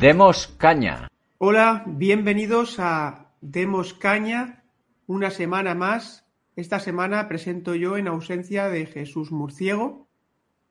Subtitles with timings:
[0.00, 1.08] Demos caña.
[1.36, 4.64] Hola, bienvenidos a Demos caña,
[5.06, 6.24] una semana más.
[6.56, 10.08] Esta semana presento yo en ausencia de Jesús Murciego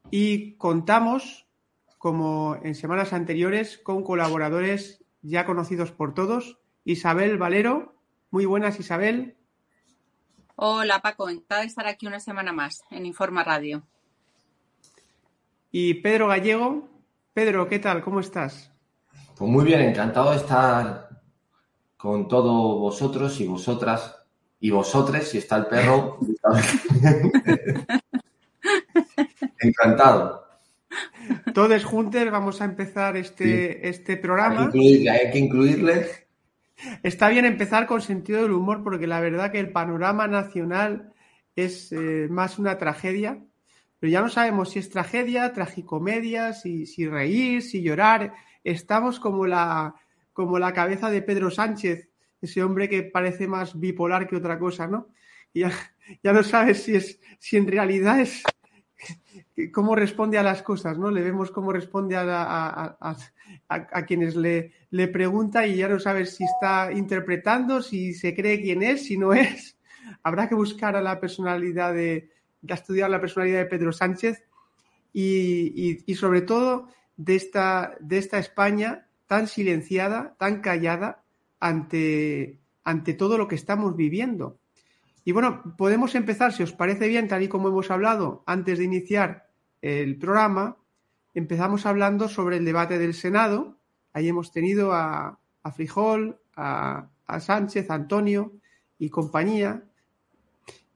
[0.09, 1.45] y contamos,
[1.99, 6.57] como en semanas anteriores, con colaboradores ya conocidos por todos.
[6.83, 7.93] Isabel Valero,
[8.31, 9.35] muy buenas Isabel.
[10.55, 13.83] Hola Paco, encantada de estar aquí una semana más en Informa Radio.
[15.71, 16.89] Y Pedro Gallego.
[17.35, 18.01] Pedro, ¿qué tal?
[18.01, 18.71] ¿Cómo estás?
[19.39, 21.07] Pues muy bien, encantado de estar
[21.95, 24.17] con todos vosotros y vosotras
[24.59, 26.19] y vosotres, si está el perro.
[29.59, 30.45] encantado.
[31.53, 34.63] Todos juntos vamos a empezar este, este programa.
[34.63, 36.07] Hay que, incluirle, hay que incluirle.
[37.01, 41.13] Está bien empezar con sentido del humor porque la verdad que el panorama nacional
[41.55, 43.41] es eh, más una tragedia,
[44.01, 48.33] pero ya no sabemos si es tragedia, tragicomedia, si, si reír, si llorar
[48.71, 49.95] estamos como la,
[50.33, 52.09] como la cabeza de Pedro Sánchez,
[52.41, 55.07] ese hombre que parece más bipolar que otra cosa, ¿no?
[55.53, 55.71] Ya,
[56.23, 58.43] ya no sabes si es, si en realidad es
[59.73, 61.11] cómo responde a las cosas, ¿no?
[61.11, 63.17] Le vemos cómo responde a, a,
[63.67, 68.61] a, quienes le, le pregunta y ya no sabes si está interpretando, si se cree
[68.61, 69.77] quién es, si no es.
[70.23, 72.29] Habrá que buscar a la personalidad de,
[72.67, 74.43] estudiar la personalidad de Pedro Sánchez
[75.13, 76.89] y, y sobre todo
[77.19, 81.21] de esta, de esta España tan silenciada, tan callada
[81.59, 84.57] ante, ante todo lo que estamos viviendo.
[85.25, 88.85] Y bueno, podemos empezar, si os parece bien, tal y como hemos hablado antes de
[88.85, 89.49] iniciar
[89.81, 90.77] el programa,
[91.33, 93.77] empezamos hablando sobre el debate del Senado.
[94.13, 98.53] Ahí hemos tenido a, a Frijol, a, a Sánchez, Antonio
[98.97, 99.83] y compañía.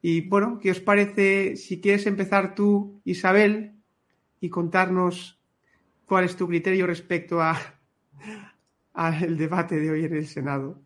[0.02, 3.76] Y bueno, ¿qué os parece si quieres empezar tú, Isabel,
[4.40, 5.43] y contarnos
[6.14, 7.60] ¿Cuál es tu criterio respecto a,
[8.94, 10.80] al debate de hoy en el Senado?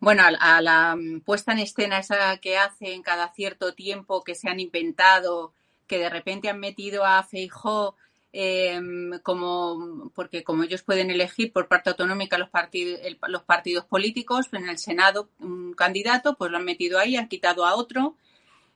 [0.00, 4.60] Bueno, a, la puesta en escena esa que hacen cada cierto tiempo, que se han
[4.60, 5.54] inventado,
[5.86, 7.96] que de repente han metido a Feijó
[8.34, 8.78] eh,
[9.22, 14.50] como porque como ellos pueden elegir por parte autonómica los, partid, el, los partidos políticos,
[14.52, 18.18] en el Senado un candidato, pues lo han metido ahí, han quitado a otro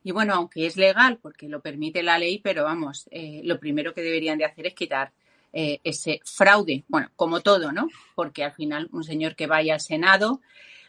[0.04, 3.94] y bueno, aunque es legal porque lo permite la ley, pero vamos, eh, lo primero
[3.94, 5.12] que deberían de hacer es quitar
[5.52, 7.88] eh, ese fraude, bueno, como todo, ¿no?
[8.14, 10.42] Porque al final un señor que vaya al Senado,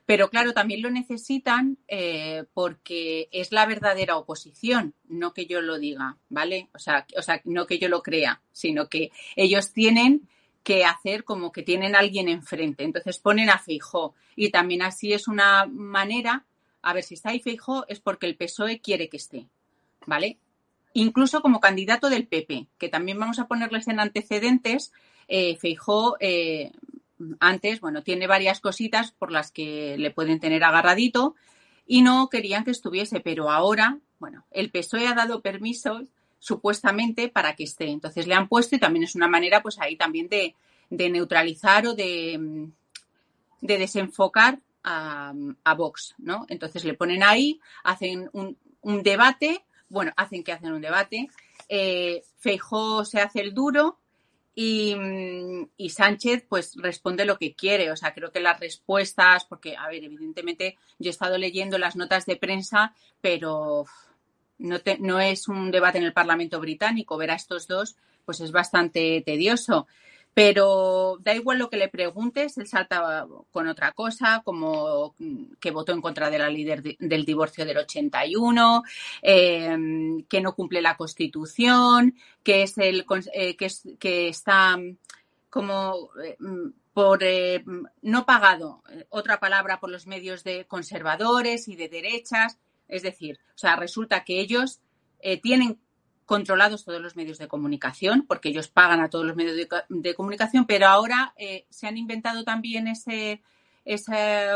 [0.05, 5.79] pero claro, también lo necesitan eh, porque es la verdadera oposición, no que yo lo
[5.79, 6.67] diga, ¿vale?
[6.73, 10.27] O sea, o sea, no que yo lo crea, sino que ellos tienen
[10.61, 12.83] que hacer como que tienen a alguien enfrente.
[12.83, 16.43] Entonces ponen a Feijó y también así es una manera
[16.85, 19.47] a ver, si está ahí Feijó es porque el PSOE quiere que esté,
[20.05, 20.37] ¿vale?
[20.93, 24.93] Incluso como candidato del PP, que también vamos a ponerles en antecedentes,
[25.27, 25.57] eh,
[26.19, 26.71] eh,
[27.39, 31.33] antes, bueno, tiene varias cositas por las que le pueden tener agarradito
[31.87, 37.55] y no querían que estuviese, pero ahora, bueno, el PSOE ha dado permisos supuestamente para
[37.55, 37.89] que esté.
[37.89, 40.53] Entonces le han puesto y también es una manera, pues ahí también de,
[40.91, 42.69] de neutralizar o de
[43.59, 45.33] desenfocar a,
[45.75, 46.45] Vox, ¿no?
[46.47, 48.57] Entonces le ponen ahí, hacen un,
[49.03, 51.27] debate, bueno, hacen que hacen un debate,
[51.67, 53.97] eh, se hace el duro
[54.53, 54.95] y,
[55.75, 59.87] y, Sánchez pues responde lo que quiere, o sea, creo que las respuestas, porque, a
[59.87, 63.85] ver, evidentemente yo he estado leyendo las notas de prensa, pero
[64.59, 67.95] no, no es un debate en el Parlamento británico, ver a estos dos
[68.25, 69.87] pues es bastante tedioso.
[70.35, 75.15] Pero da igual lo que le preguntes, él salta con otra cosa, como
[75.61, 78.83] que votó en contra de la de, del divorcio del 81,
[79.21, 79.77] eh,
[80.27, 84.77] que no cumple la Constitución, que es el eh, que, es, que está
[85.49, 86.35] como eh,
[86.93, 87.63] por eh,
[88.01, 92.57] no pagado, otra palabra por los medios de conservadores y de derechas.
[92.89, 94.81] Es decir, o sea, resulta que ellos
[95.19, 95.79] eh, tienen
[96.25, 99.55] controlados todos los medios de comunicación, porque ellos pagan a todos los medios
[99.89, 103.41] de, comunicación, pero ahora eh, se han inventado también ese,
[103.85, 104.49] ese,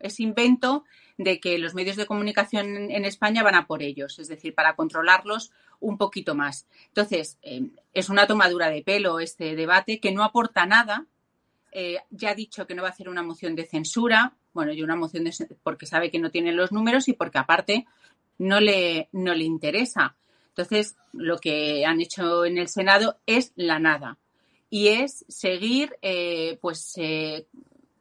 [0.00, 0.84] ese, invento
[1.16, 4.76] de que los medios de comunicación en, España van a por ellos, es decir, para
[4.76, 5.50] controlarlos
[5.80, 6.66] un poquito más.
[6.88, 11.06] Entonces, eh, es una tomadura de pelo este debate que no aporta nada.
[11.72, 14.82] Eh, ya ha dicho que no va a hacer una moción de censura, bueno, y
[14.82, 17.86] una moción de porque sabe que no tiene los números y porque aparte
[18.36, 20.16] no le, no le interesa.
[20.54, 24.18] Entonces, lo que han hecho en el Senado es la nada
[24.68, 27.46] y es seguir, eh, pues, eh,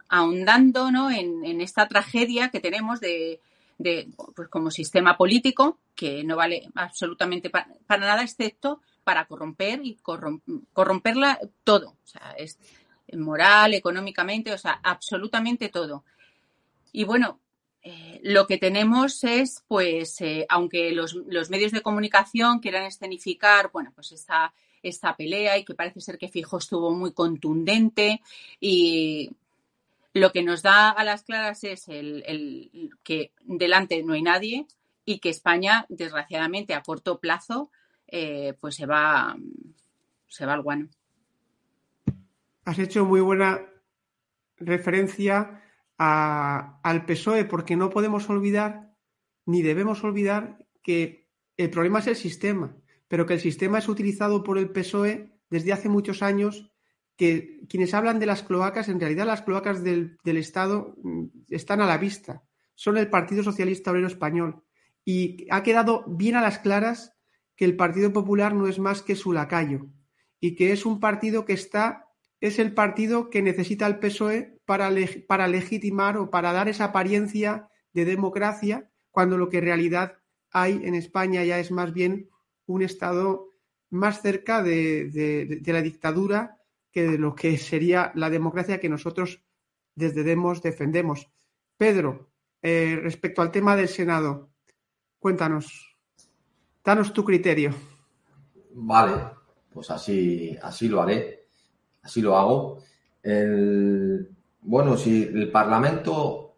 [0.07, 1.11] ahondando ¿no?
[1.11, 3.41] en, esta tragedia que tenemos de,
[4.35, 9.97] pues, como sistema político que no vale absolutamente para, nada excepto para corromper y
[10.73, 12.57] corromperla todo, o sea, es
[13.13, 16.05] moral, económicamente, o sea, absolutamente todo.
[16.93, 17.40] Y bueno,
[17.83, 21.15] eh, lo que tenemos es, pues, eh, aunque los,
[21.49, 26.29] medios de comunicación quieran escenificar, bueno, pues esta, esta pelea y que parece ser que
[26.29, 28.21] Fijo estuvo muy contundente
[28.59, 29.31] y
[30.13, 34.67] lo que nos da a las claras es el, que delante no hay nadie
[35.03, 37.71] y que España, desgraciadamente, a corto plazo,
[38.07, 39.35] eh, pues se va,
[40.27, 40.89] se va al guano.
[42.63, 43.59] Has hecho muy buena
[44.57, 45.63] referencia
[46.03, 48.95] al PSOE, porque no podemos olvidar,
[49.45, 52.75] ni debemos olvidar, que el problema es el sistema,
[53.07, 56.71] pero que el sistema es utilizado por el PSOE desde hace muchos años,
[57.15, 61.85] que quienes hablan de las cloacas, en realidad las cloacas del, Estado mm, están a
[61.85, 62.43] la vista,
[62.73, 64.63] son el Partido Socialista Obrero Español.
[65.05, 67.13] Y ha quedado bien a las claras
[67.55, 69.87] que el Partido Popular no es más que su lacayo
[70.39, 72.07] y que es un partido que está
[72.39, 74.57] es el partido que necesita el PSOE
[75.27, 80.17] para, legitimar o para dar esa apariencia de democracia, cuando lo que en realidad
[80.51, 82.29] hay en España ya es más bien
[82.65, 83.49] un Estado
[83.89, 86.57] más cerca de, la dictadura
[86.91, 89.43] que de lo que sería la democracia que nosotros
[89.95, 91.29] desde Demos defendemos.
[91.77, 92.29] Pedro,
[92.61, 94.51] eh, respecto al tema del Senado,
[95.19, 95.97] cuéntanos,
[96.83, 97.73] danos tu criterio.
[98.73, 99.15] Vale,
[99.73, 101.41] pues así, así lo haré
[102.01, 102.83] así lo hago.
[104.61, 106.55] Bueno, si el Parlamento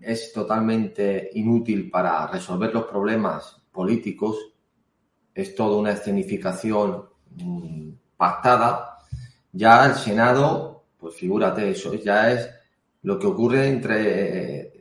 [0.00, 4.36] es totalmente inútil para resolver los problemas políticos,
[5.34, 7.04] es toda una escenificación
[7.36, 8.98] mm, pactada,
[9.52, 12.48] ya el Senado, pues figúrate, eso ya es
[13.02, 14.72] lo que ocurre entre,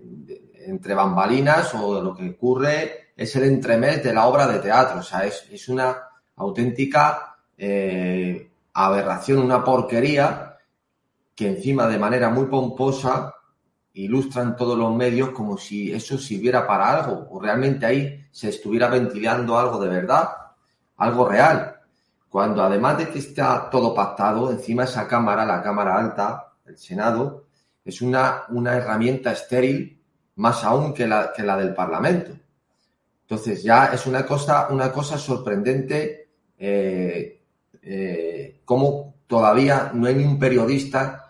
[0.66, 5.04] entre bambalinas o lo que ocurre es el entremés de la obra de teatro, o
[5.04, 5.98] sea, es, una
[6.38, 10.53] auténtica eh, aberración, una porquería
[11.35, 13.33] que encima de manera muy pomposa
[13.94, 18.89] ilustran todos los medios como si eso sirviera para algo o realmente ahí se estuviera
[18.89, 20.30] ventilando algo de verdad,
[20.97, 21.75] algo real.
[22.30, 27.45] Cuando además de que está todo pactado, encima esa cámara, la cámara alta, el Senado,
[27.85, 30.01] es una, una herramienta estéril
[30.35, 32.31] más aún que la, que la del Parlamento.
[33.21, 37.41] Entonces ya es una cosa, una cosa sorprendente eh,
[37.81, 41.23] eh, cómo todavía no hay ni un periodista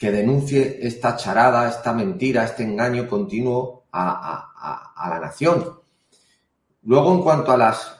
[0.00, 4.46] que denuncie esta charada, esta mentira, este engaño continuo a,
[5.10, 5.78] la nación.
[6.84, 7.98] Luego, en cuanto a las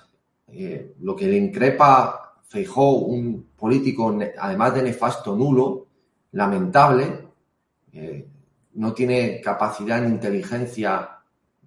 [0.49, 5.89] eh, lo que le increpa Feijó, un político además de nefasto, nulo,
[6.33, 7.29] lamentable,
[7.93, 8.27] eh,
[8.77, 11.19] no tiene capacidad ni inteligencia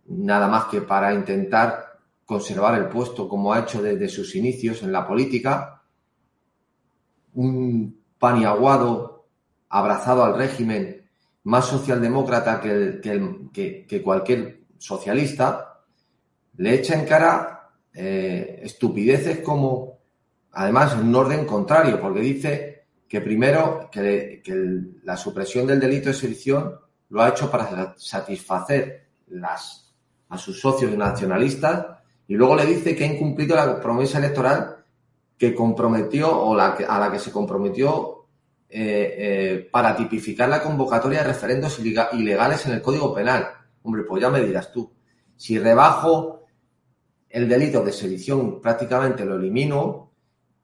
[0.08, 4.92] nada más que para intentar conservar el puesto como ha hecho desde sus inicios en
[4.94, 5.84] la política,
[7.36, 9.13] un paniaguado
[9.74, 11.10] abrazado al régimen
[11.46, 13.02] más socialdemócrata que,
[13.88, 15.82] que, cualquier socialista,
[16.58, 19.98] le echa en cara eh, estupideces como,
[20.52, 24.44] además, un orden contrario, porque dice que primero que,
[25.04, 26.76] la supresión del delito de sedición
[27.10, 29.92] lo ha hecho para satisfacer las,
[30.30, 31.88] a sus socios nacionalistas
[32.28, 34.86] y luego le dice que ha incumplido la promesa electoral
[35.36, 38.23] que comprometió o la a la que se comprometió
[38.76, 43.48] eh, eh, para tipificar la convocatoria de referendos ilegales en el Código Penal.
[43.84, 44.92] Hombre, pues ya me dirás tú.
[45.36, 46.48] Si rebajo
[47.30, 50.10] el delito de sedición, prácticamente lo elimino,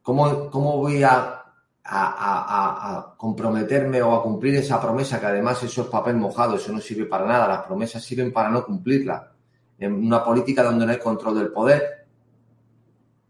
[0.01, 1.44] ¿cómo, cómo voy a,
[1.84, 5.20] a, comprometerme o a cumplir esa promesa?
[5.20, 7.48] Que además eso es papel mojado, eso no sirve para nada.
[7.48, 9.34] Las promesas sirven para no cumplirla.
[9.78, 12.08] En una política donde no hay control del poder,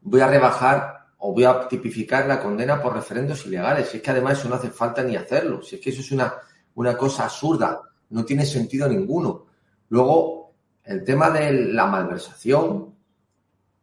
[0.03, 3.89] voy a rebajar o voy a tipificar la condena por referendos ilegales.
[3.89, 5.61] Si es que además eso no hace falta ni hacerlo.
[5.61, 6.33] Si es que eso es una,
[6.75, 7.81] una cosa absurda.
[8.09, 9.45] No tiene sentido ninguno.
[9.89, 12.95] Luego, el tema de la malversación,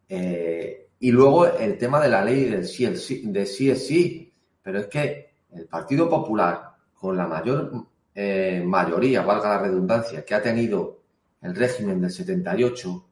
[0.09, 4.33] eh, y luego el tema de la ley del sí, sí, de sí es sí.
[4.63, 10.33] Pero es que el Partido Popular, con la mayor eh, mayoría, valga la redundancia, que
[10.33, 11.01] ha tenido
[11.41, 13.05] el régimen del 78,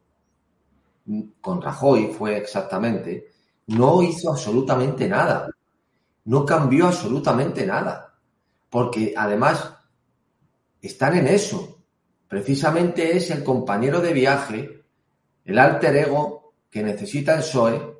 [1.40, 3.35] con Rajoy fue exactamente,
[3.66, 5.48] no hizo absolutamente nada.
[6.24, 8.14] No cambió absolutamente nada.
[8.70, 9.74] Porque además
[10.80, 11.82] están en eso.
[12.28, 14.84] Precisamente es el compañero de viaje,
[15.44, 17.96] el alter ego que necesita el PSOE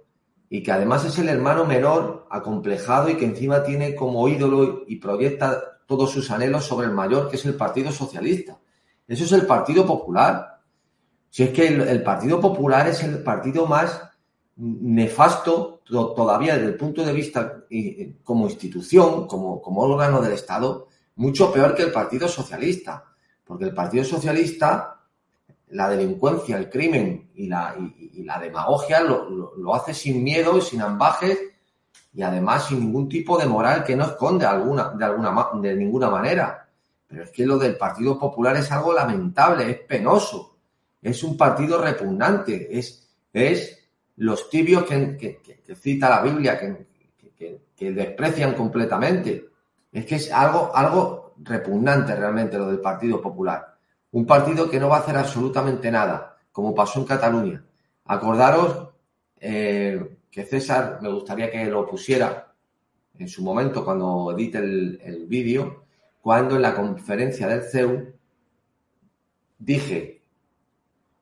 [0.48, 4.96] y que además es el hermano menor acomplejado y que encima tiene como ídolo y
[4.96, 8.58] proyecta todos sus anhelos sobre el mayor, que es el Partido Socialista.
[9.06, 10.60] Eso es el Partido Popular.
[11.30, 14.00] Si es que el, Partido Popular es el partido más
[14.56, 17.64] nefasto todavía desde el punto de vista
[18.24, 23.04] como institución, como, como órgano del Estado, mucho peor que el Partido Socialista.
[23.44, 24.96] Porque el Partido Socialista
[25.70, 31.38] la delincuencia, el crimen y la, y, la demagogia lo, hace sin miedo, sin ambajes
[32.14, 36.08] y además sin ningún tipo de moral que no esconde alguna, de, alguna, de ninguna
[36.08, 36.68] manera.
[37.06, 40.56] Pero es que lo del Partido Popular es algo lamentable, es penoso,
[41.02, 43.75] es un partido repugnante, es, es
[44.16, 45.40] los tibios que,
[45.80, 49.50] cita la Biblia, que, desprecian completamente.
[49.92, 53.74] Es que es algo, algo repugnante realmente lo del Partido Popular.
[54.12, 57.64] Un partido que no va a hacer absolutamente nada, como pasó en Cataluña.
[58.06, 58.88] Acordaros
[59.40, 62.52] eh, que César, me gustaría que lo pusiera
[63.18, 65.84] en su momento cuando edite el, vídeo,
[66.20, 68.12] cuando en la conferencia del CEU
[69.58, 70.22] dije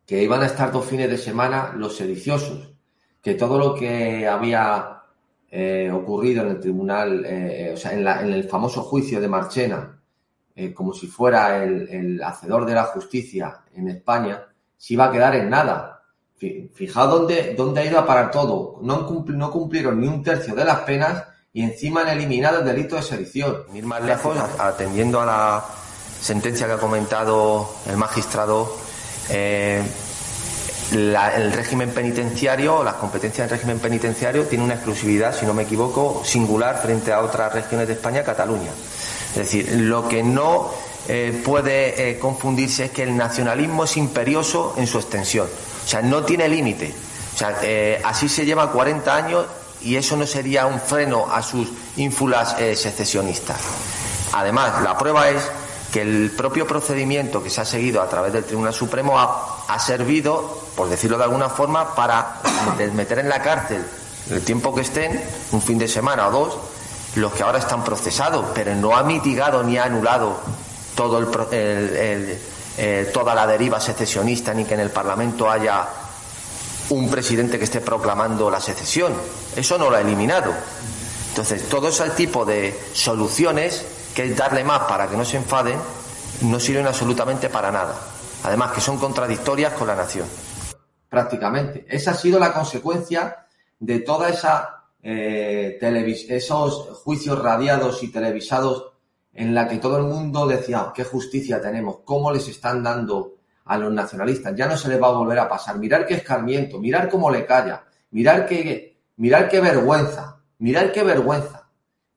[0.04, 2.73] que iban a estar dos fines de semana los sediciosos,
[3.24, 5.00] que todo lo que había
[5.50, 9.98] eh, ocurrido en el tribunal, eh, o sea, en, en, el famoso juicio de Marchena,
[10.54, 14.44] eh, como si fuera el, hacedor de la justicia en España,
[14.76, 16.02] se iba a quedar en nada.
[16.74, 18.78] Fijaos dónde, dónde ha ido a parar todo.
[18.82, 22.96] No, no cumplieron ni un tercio de las penas y encima han eliminado el delito
[22.96, 23.62] de sedición.
[23.72, 25.64] Ir más lejos, atendiendo a la
[26.20, 28.76] sentencia que ha comentado el magistrado,
[30.92, 35.62] eh, el régimen penitenciario, las competencias del régimen penitenciario, tiene una exclusividad, si no me
[35.64, 38.70] equivoco, singular frente a otras regiones de España, Cataluña.
[39.30, 40.70] Es decir, lo que no
[41.06, 45.46] eh, puede eh, confundirse es que el nacionalismo es imperioso en su extensión.
[45.84, 46.94] O sea, no tiene límite.
[47.34, 49.46] O sea, eh, así se lleva 40 años
[49.82, 53.58] y eso no sería un freno a sus ínfulas secesionistas.
[54.32, 55.42] Además, la prueba es
[55.94, 60.62] que el propio procedimiento que se ha seguido a través del Tribunal Supremo ha, servido,
[60.74, 62.40] por decirlo de alguna forma, para
[62.94, 63.80] meter en la cárcel
[64.28, 65.22] el tiempo que estén,
[65.52, 66.58] un fin de semana o dos,
[67.14, 70.36] los que ahora están procesados, pero no ha mitigado ni ha anulado
[70.96, 75.86] todo el, eh, toda la deriva secesionista ni que en el Parlamento haya
[76.90, 79.14] un presidente que esté proclamando la secesión.
[79.54, 80.52] Eso no lo ha eliminado.
[81.28, 83.84] Entonces, todo ese tipo de soluciones,
[84.14, 85.78] que es darle más para que no se enfaden,
[86.42, 87.94] no sirven absolutamente para nada.
[88.44, 90.26] Además, que son contradictorias con la nación.
[91.08, 91.86] Prácticamente.
[91.88, 93.46] Esa ha sido la consecuencia
[93.78, 94.74] de toda esa
[95.06, 95.78] eh,
[96.30, 98.92] esos juicios radiados y televisados
[99.34, 103.34] en la que todo el mundo decía, oh, qué justicia tenemos, cómo les están dando
[103.66, 106.78] a los nacionalistas, ya no se les va a volver a pasar, mirar qué escarmiento,
[106.78, 111.63] mirar cómo le calla, mirar qué, mirar qué vergüenza, mirar qué vergüenza.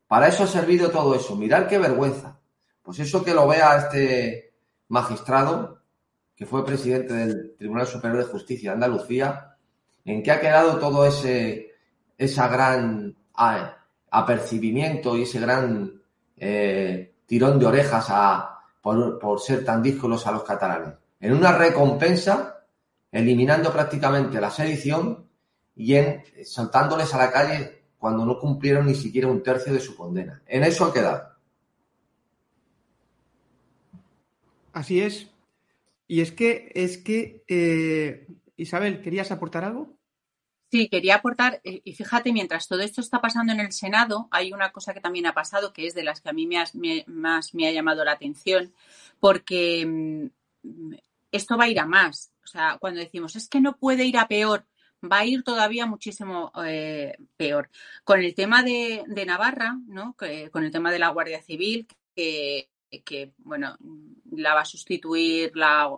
[0.07, 2.39] Para eso ha servido todo eso, mirar qué vergüenza.
[2.81, 4.53] Pues eso que lo vea este
[4.87, 5.81] magistrado,
[6.35, 9.57] que fue presidente del Tribunal Superior de Justicia de Andalucía,
[10.05, 11.67] en qué ha quedado todo ese
[12.17, 13.15] esa gran
[14.09, 16.01] apercibimiento y ese gran
[16.35, 20.95] eh, tirón de orejas a, por, ser tan díscolos a los catalanes.
[21.19, 22.63] En una recompensa,
[23.11, 25.27] eliminando prácticamente la sedición
[25.75, 29.95] y en saltándoles a la calle cuando no cumplieron ni siquiera un tercio de su
[29.95, 30.41] condena.
[30.45, 31.29] En eso ha quedado.
[34.73, 35.27] Así es.
[36.07, 39.97] Y es que, es que, eh, Isabel, ¿querías aportar algo?
[40.69, 44.51] Sí, quería aportar, eh, y fíjate, mientras todo esto está pasando en el Senado, hay
[44.51, 46.47] una cosa que también ha pasado, que es de las que a mí
[47.07, 48.73] más me ha llamado la atención,
[49.19, 50.93] porque mm,
[51.31, 52.33] esto va a ir a más.
[52.43, 54.65] O sea, cuando decimos, es que no puede ir a peor,
[55.03, 57.69] va a ir todavía muchísimo eh, peor.
[58.03, 60.15] Con el tema de, Navarra, ¿no?
[60.51, 63.77] con el tema de la Guardia Civil, que, bueno,
[64.31, 65.89] la va a sustituir la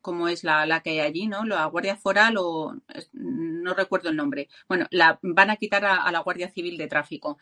[0.00, 1.44] como es la, la, que hay allí, ¿no?
[1.44, 2.74] La Guardia Foral o
[3.12, 4.48] no recuerdo el nombre.
[4.68, 7.38] Bueno, la van a quitar a, la Guardia Civil de Tráfico.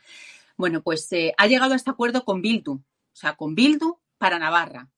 [0.56, 4.38] Bueno, pues eh, ha llegado a este acuerdo con Bildu, o sea, con Bildu para
[4.38, 4.88] Navarra.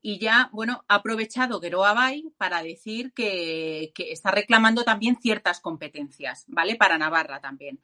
[0.00, 5.60] Y ya, bueno, ha aprovechado Geroa Bay para decir que, que, está reclamando también ciertas
[5.60, 6.76] competencias, ¿vale?
[6.76, 7.80] Para Navarra también.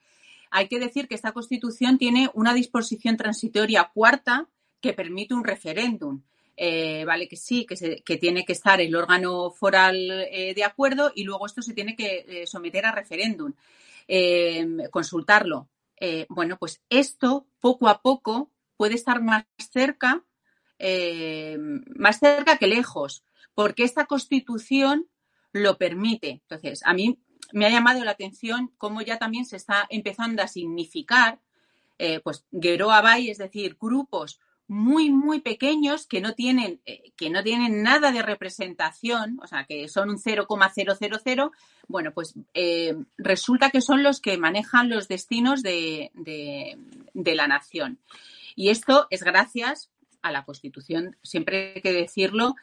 [0.51, 4.47] Hay que decir que esta Constitución tiene una disposición transitoria cuarta
[4.79, 6.21] que permite un referéndum.
[6.57, 10.63] Eh, vale que sí, que, se, que, tiene que estar el órgano foral eh, de
[10.63, 13.51] acuerdo y luego esto se tiene que eh, someter a referéndum,
[14.07, 15.67] em, consultarlo.
[16.29, 20.23] Bueno, pues esto poco a poco puede estar más cerca,
[20.79, 25.07] em, más cerca que lejos, porque esta constitución
[25.53, 26.29] lo permite.
[26.29, 27.19] Entonces, a mí
[27.53, 31.39] me ha llamado la atención cómo ya también se está empezando a significar,
[32.23, 37.43] pues, Geroa Bay, es decir, grupos muy, muy pequeños que no tienen, eh, que no
[37.43, 41.51] tienen nada de representación, o sea, que son un 0,000,
[41.87, 46.77] bueno, pues eh, resulta que son los que manejan los destinos de, de,
[47.13, 47.99] de, la nación.
[48.55, 49.91] Y esto es gracias
[50.25, 52.55] a la Constitución, siempre hay que decirlo,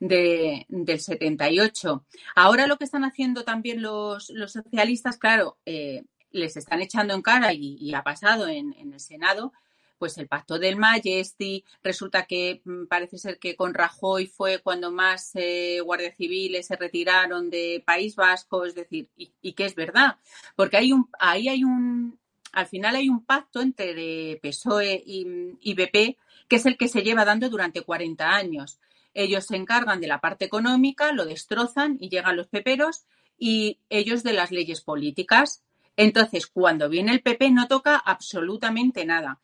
[0.00, 2.04] de, del 78.
[2.34, 7.52] Ahora lo que están haciendo también los, socialistas, claro, eh, les están echando en cara
[7.52, 9.52] y, ha pasado en, el Senado,
[9.98, 14.90] pues el pacto del Majesty, resulta que mm, parece ser que con Rajoy fue cuando
[14.90, 20.16] más eh, guardias civiles se retiraron de País Vasco, es decir, y, que es verdad,
[20.56, 22.18] porque hay un, ahí hay un,
[22.52, 25.26] al final hay un pacto entre PSOE y,
[25.60, 26.16] y BP
[26.52, 28.78] que es el que se lleva dando durante 40 años.
[29.14, 33.06] Ellos se encargan de la parte económica, lo destrozan y llegan los peperos
[33.38, 35.62] y ellos de las leyes políticas.
[35.96, 39.40] Entonces, cuando viene el PP no toca absolutamente nada.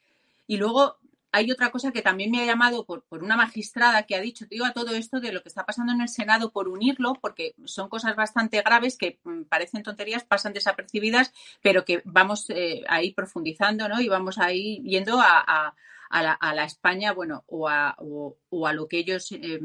[0.46, 0.98] Y luego
[1.32, 4.66] hay otra cosa que también me ha llamado por, una magistrada que ha dicho, digo,
[4.66, 7.88] a todo esto de lo que está pasando en el Senado por unirlo, porque son
[7.88, 13.88] cosas bastante graves que mm, parecen tonterías, pasan desapercibidas, pero que vamos eh, ahí profundizando,
[13.88, 13.98] ¿no?
[13.98, 15.74] Y vamos ahí yendo a,
[16.10, 19.60] a, la, a la, España, bueno, o a, o, a lo que ellos eh,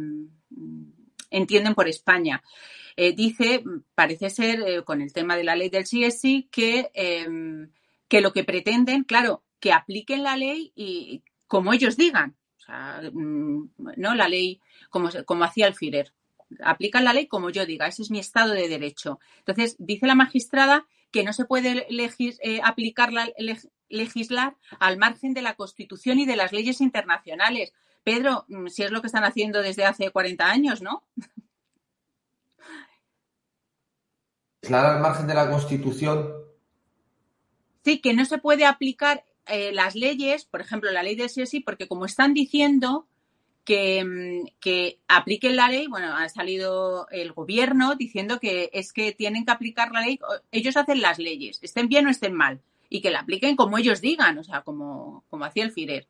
[1.30, 2.44] entienden por España.
[2.96, 3.64] Eh, dice,
[3.96, 7.72] parece ser, eh, con el tema de la ley del CSI, que, em,
[8.08, 12.36] que lo que pretenden, claro, que apliquen la ley y como ellos digan.
[12.58, 14.16] O sea, mm, ¿no?
[14.16, 16.14] La ley, como, como hacía el FIRER.
[16.64, 17.88] Aplican la ley como yo diga.
[17.88, 19.20] Ese es mi estado de derecho.
[19.40, 23.60] Entonces, dice la magistrada que no se puede legis, eh, aplicar la, leg,
[23.94, 27.74] legislar al margen de la Constitución y de las leyes internacionales.
[28.04, 31.04] Pedro, mm, si es lo que están haciendo desde hace 40 años, ¿no?
[34.62, 36.34] Legislar al margen de la Constitución.
[37.86, 41.46] Sí, que no se puede aplicar eh, las leyes, por ejemplo, la ley del sí
[41.46, 43.08] sí, porque como están diciendo
[43.66, 49.12] que, mm, que, apliquen la ley, bueno, ha salido el gobierno diciendo que es que
[49.12, 50.20] tienen que aplicar la ley,
[50.52, 52.62] ellos hacen las leyes, estén bien o estén mal,
[52.94, 56.06] y que la apliquen como ellos digan, o sea, como, como hacía el FIRER.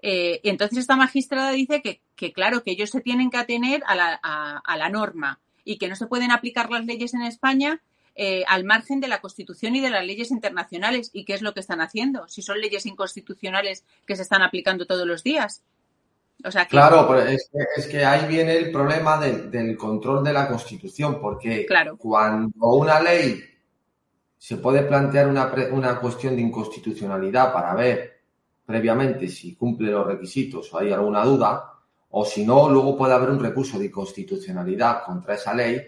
[0.00, 3.96] Eh, entonces esta magistrada dice que, que, claro, que ellos se tienen que atener a
[3.96, 7.82] la, a, a la norma y que no se pueden aplicar las leyes en España
[8.14, 11.10] eh, al margen de la Constitución y de las leyes internacionales.
[11.12, 12.28] ¿Y qué es lo que están haciendo?
[12.28, 15.64] Si son leyes inconstitucionales que se están aplicando todos los días.
[16.44, 16.70] O sea, que...
[16.70, 20.46] Claro, pero es que, es que, ahí viene el problema de, del control de la
[20.46, 21.96] Constitución, porque claro.
[21.96, 23.50] cuando una ley
[24.40, 28.20] se puede plantear una, una cuestión de inconstitucionalidad para ver
[28.64, 31.74] previamente si cumple los requisitos o hay alguna duda,
[32.08, 35.80] o si no, luego puede haber un recurso de inconstitucionalidad contra esa ley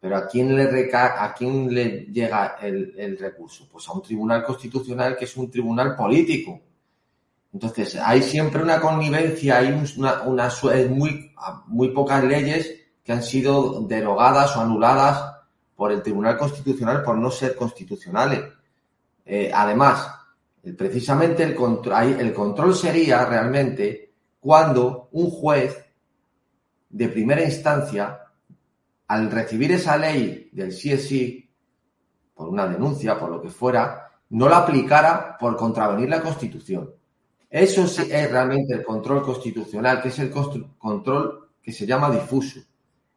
[0.00, 3.68] pero ¿a quién le, reca ¿a quién le llega el, el, recurso?
[3.70, 6.58] Pues a un tribunal constitucional que es un tribunal político.
[7.52, 10.50] Entonces, hay siempre una connivencia, hay una, una,
[10.88, 11.34] muy,
[11.66, 12.74] muy pocas leyes
[13.04, 15.29] que han sido derogadas o anuladas
[15.80, 18.44] por el Tribunal Constitucional por no ser constitucionales.
[19.24, 20.14] Eh, además,
[20.76, 25.82] precisamente el control, el control sería realmente cuando un juez
[26.90, 28.26] de primera instancia
[29.06, 31.50] al recibir esa ley del sí es sí,
[32.34, 36.90] por una denuncia, por lo que fuera, no la aplicara por contravenir la Constitución.
[37.48, 42.60] Eso sí es realmente el control constitucional, que es el control que se llama difuso,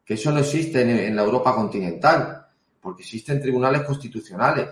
[0.02, 2.40] que eso no existe en, en la Europa continental,
[2.84, 4.68] porque existen tribunales constitucionales.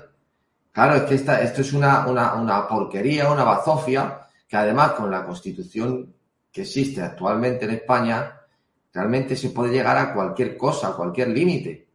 [0.70, 5.10] Claro, es que esta, esto es una, una, una porquería, una bazofia, que además con
[5.10, 6.14] la constitución
[6.52, 8.38] que existe actualmente en España,
[8.92, 11.88] realmente se puede llegar a cualquier cosa, a cualquier límite.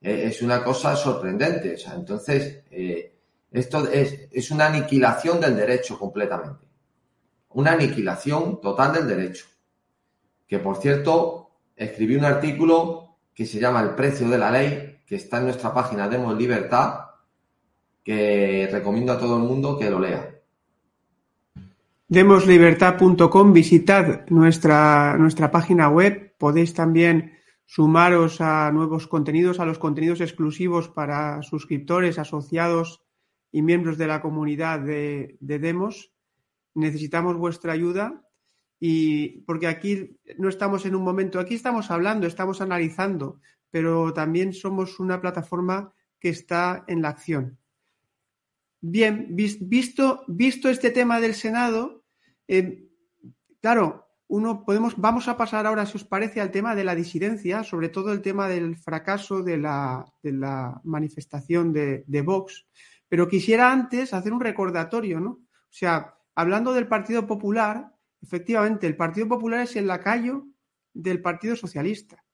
[0.00, 1.74] Eh, es una cosa sorprendente.
[1.74, 3.14] O sea, entonces, eh,
[3.52, 6.66] esto es, es, una aniquilación del derecho completamente.
[7.50, 9.46] Una aniquilación total del derecho.
[10.48, 15.16] Que, por cierto, escribí un artículo que se llama El precio de la ley, que
[15.16, 17.00] está en nuestra página Demos Libertad,
[18.04, 20.36] que recomiendo a todo el mundo que lo lea.
[22.06, 27.32] Demoslibertad.com, visitad nuestra, nuestra página web podéis también
[27.66, 33.02] sumaros a nuevos contenidos, a los contenidos exclusivos para suscriptores, asociados
[33.50, 36.12] y miembros de la comunidad de, Demos.
[36.74, 38.22] Necesitamos vuestra ayuda
[38.78, 44.52] y porque aquí no estamos en un momento, aquí estamos hablando, estamos analizando, pero también
[44.52, 47.58] somos una plataforma que está en la acción.
[48.80, 52.04] Bien, visto, visto este tema del Senado,
[52.48, 52.88] eh,
[53.60, 57.64] claro, uno podemos, vamos a pasar ahora, si os parece, al tema de la disidencia,
[57.64, 62.66] sobre todo el tema del fracaso de la, de la manifestación de, de, Vox.
[63.08, 65.30] Pero quisiera antes hacer un recordatorio, ¿no?
[65.30, 70.46] O sea, hablando del Partido Popular, efectivamente, el Partido Popular es el lacayo
[70.94, 72.24] del Partido Socialista,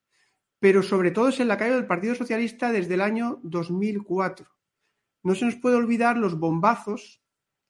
[0.59, 4.47] pero sobre todo es el lacayo del Partido Socialista desde el año 2004.
[5.23, 7.23] No se nos puede olvidar los bombazos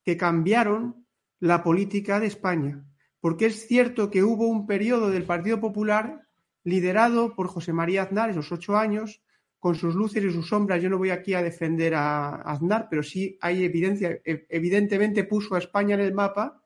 [0.05, 1.07] que cambiaron
[1.41, 2.85] la política de España
[3.27, 6.29] porque es cierto que hubo un periodo del Partido Popular
[6.63, 9.21] liderado por José María Aznar, esos ocho años,
[9.59, 10.81] con sus luces y sus sombras.
[10.81, 15.57] Yo no voy aquí a defender a Aznar, pero sí hay evidencia, e, evidentemente puso
[15.57, 16.63] a España en el mapa,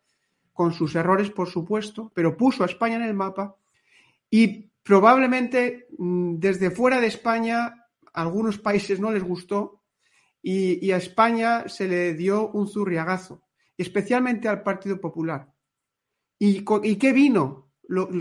[0.53, 3.57] con sus errores, por supuesto, pero puso a España en el mapa
[4.31, 9.83] y probablemente mm, desde fuera de España a algunos países no les gustó
[10.43, 13.45] y, y a España se le dio un zurriagazo,
[13.77, 15.53] especialmente al Partido Popular.
[16.43, 16.65] ¿Y,
[16.97, 17.71] qué vino?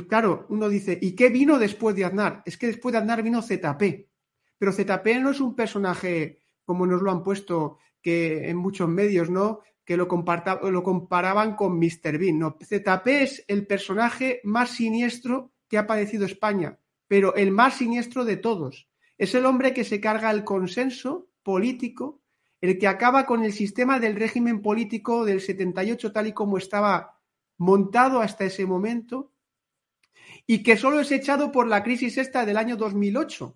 [0.09, 2.43] claro, uno dice, ¿y qué vino después de Aznar?
[2.45, 4.09] Es que después de Aznar vino ZP.
[4.57, 9.29] Pero ZP no es un personaje como nos lo han puesto que en muchos medios,
[9.29, 9.61] ¿no?
[9.85, 12.17] Que lo, lo comparaban con Mr.
[12.17, 12.39] Bean.
[12.39, 18.25] No, ZP es el personaje más siniestro que ha padecido España, pero el más siniestro
[18.25, 18.89] de todos.
[19.17, 22.21] Es el hombre que se carga el consenso político,
[22.61, 27.19] el que acaba con el sistema del régimen político del 78 tal y como estaba
[27.57, 29.33] montado hasta ese momento
[30.47, 33.55] y que solo es echado por la crisis esta del año 2008.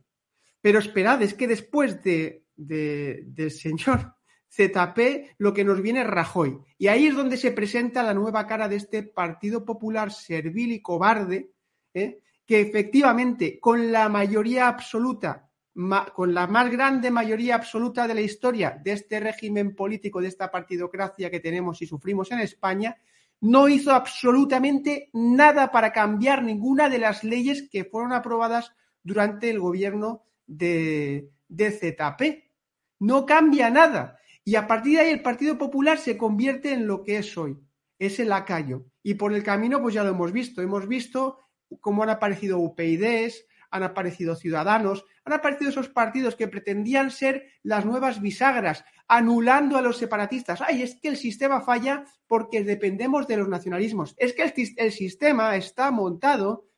[0.62, 4.16] Pero esperad, es que después de, del señor
[4.50, 6.60] ZP lo que nos viene es Rajoy.
[6.78, 10.82] Y ahí es donde se presenta la nueva cara de este Partido Popular servil y
[10.82, 11.53] cobarde,
[11.94, 12.20] ¿eh?
[12.46, 15.50] que efectivamente con la mayoría absoluta,
[16.14, 20.52] con la más grande mayoría absoluta de la historia de este régimen político, de esta
[20.52, 22.98] partidocracia que tenemos y sufrimos en España,
[23.42, 28.72] no hizo absolutamente nada para cambiar ninguna de las leyes que fueron aprobadas
[29.04, 32.52] durante el gobierno de, de ZP.
[33.00, 34.18] No cambia nada.
[34.46, 37.58] Y a partir de ahí el Partido Popular se convierte en lo que es hoy.
[38.00, 38.86] Es el lacayo.
[39.02, 40.62] Y por el camino, pues ya lo hemos visto.
[40.62, 41.40] Hemos visto
[41.82, 47.86] cómo han aparecido UPyDs, han aparecido ciudadanos, han aparecido esos partidos que pretendían ser las
[47.86, 50.62] nuevas bisagras, anulando a los separatistas.
[50.62, 54.14] Ay, es que el sistema falla porque dependemos de los nacionalismos.
[54.18, 54.44] Es que
[54.78, 56.70] el, sistema está montado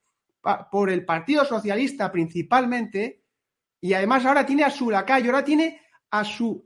[0.71, 3.23] por el Partido Socialista principalmente
[3.81, 5.81] y además ahora tiene a su lacayo, ahora tiene
[6.12, 6.65] a su...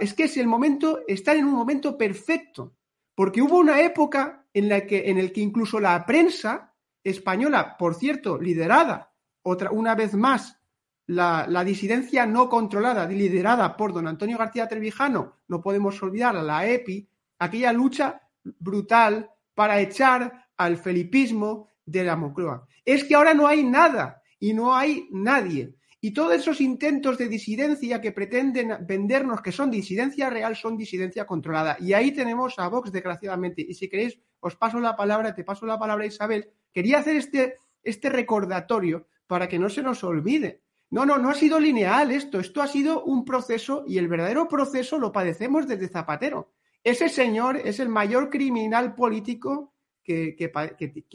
[0.00, 2.74] es que es el momento, están en un momento perfecto,
[3.14, 6.71] porque hubo una época en la que, en el que incluso la prensa
[7.04, 9.12] española, por cierto, liderada
[9.42, 10.58] otra, una vez más,
[11.06, 16.66] la, disidencia no controlada, liderada por don Antonio García Trevijano, no podemos olvidar a la
[16.66, 22.66] EPI, aquella lucha brutal para echar al felipismo de la Moncloa.
[22.84, 25.74] Es que ahora no hay nada y no hay nadie.
[26.00, 31.26] Y todos esos intentos de disidencia que pretenden vendernos que son disidencia real son disidencia
[31.26, 31.76] controlada.
[31.78, 33.62] Y ahí tenemos a Vox, desgraciadamente.
[33.62, 36.50] Y si queréis, os paso la palabra, te paso la palabra, Isabel.
[36.72, 40.62] Quería hacer este, este recordatorio para que no se nos olvide.
[40.90, 44.46] No, no, no ha sido lineal esto, esto ha sido un proceso y el verdadero
[44.46, 46.52] proceso lo padecemos desde Zapatero.
[46.84, 50.36] Ese señor es el mayor criminal político que,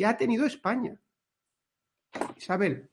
[0.05, 0.99] ha tenido España.
[2.35, 2.89] Isabel.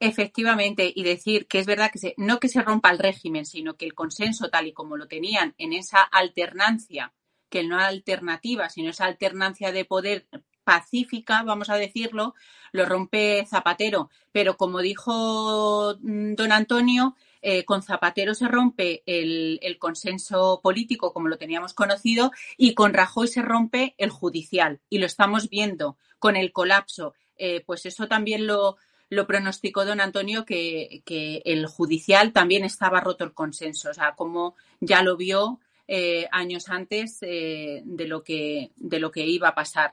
[0.00, 3.86] efectivamente, y decir que es verdad que no que se rompa el régimen, sino que
[3.86, 7.14] el consenso tal y como lo tenían en esa alternancia,
[7.48, 10.26] que no alternativa, sino esa alternancia de poder
[10.64, 12.34] pacífica, vamos a decirlo,
[12.72, 14.10] lo rompe Zapatero.
[14.32, 17.14] Pero como dijo mm, don Antonio,
[17.46, 23.28] eh, con Zapatero se rompe el, consenso político como lo teníamos conocido y con Rajoy
[23.28, 24.80] se rompe el judicial.
[24.88, 27.14] Y lo estamos viendo con el colapso.
[27.36, 28.78] Eh, pues eso también lo,
[29.10, 31.02] lo pronosticó don Antonio que,
[31.44, 33.90] el judicial también estaba roto el consenso.
[33.90, 39.26] O sea, como ya lo vio eh, años antes de, lo que, de lo que
[39.26, 39.92] iba a pasar.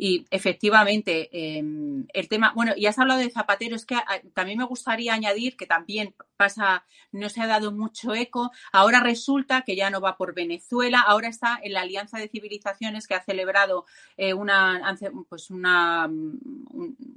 [0.00, 4.58] Y efectivamente, em, el tema, bueno, y has hablado de Zapatero, es que ah, también
[4.58, 8.52] me gustaría añadir que también pasa, no se ha dado mucho eco.
[8.72, 13.08] Ahora resulta que ya no va por Venezuela, ahora está en la Alianza de Civilizaciones
[13.08, 14.96] que ha celebrado eh, una,
[15.28, 16.08] pues una,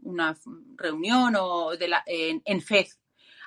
[0.02, 0.36] una
[0.76, 3.01] reunión o de la, en, en FEZ,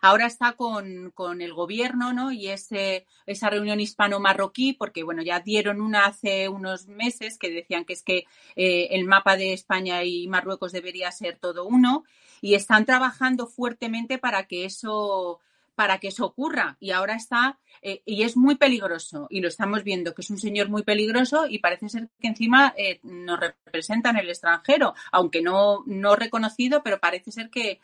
[0.05, 2.31] Ahora está con, el gobierno, ¿no?
[2.31, 7.87] Y ese, esa reunión hispano-marroquí, porque, bueno, ya dieron una hace unos meses que decían
[7.87, 12.05] que es que eh, el mapa de España y Marruecos debería ser todo uno
[12.43, 15.41] y están trabajando fuertemente para que eso
[15.75, 19.83] para que eso ocurra y ahora está eh, y es muy peligroso y lo estamos
[19.83, 24.11] viendo que es un señor muy peligroso y parece ser que encima eh, nos representa
[24.11, 27.81] en el extranjero aunque no no reconocido pero parece ser que,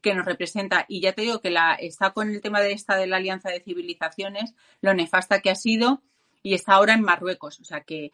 [0.00, 0.84] que nos representa.
[0.88, 3.50] Y ya te digo que la, está con el tema de esta de la Alianza
[3.50, 6.02] de Civilizaciones, lo nefasta que ha sido,
[6.42, 7.60] y está ahora en Marruecos.
[7.60, 8.12] O sea que,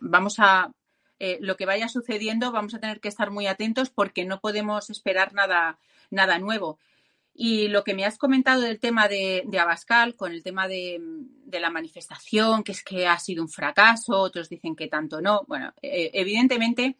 [0.00, 0.72] vamos a,
[1.18, 4.90] eh, lo que vaya sucediendo, vamos a tener que estar muy atentos porque no podemos
[4.90, 5.78] esperar nada,
[6.10, 6.78] nada nuevo.
[7.34, 11.60] Y lo que me has comentado del tema de, Abascal, con el tema de, de,
[11.60, 15.42] la manifestación, que es que ha sido un fracaso, otros dicen que tanto no.
[15.48, 16.96] Bueno, eh, evidentemente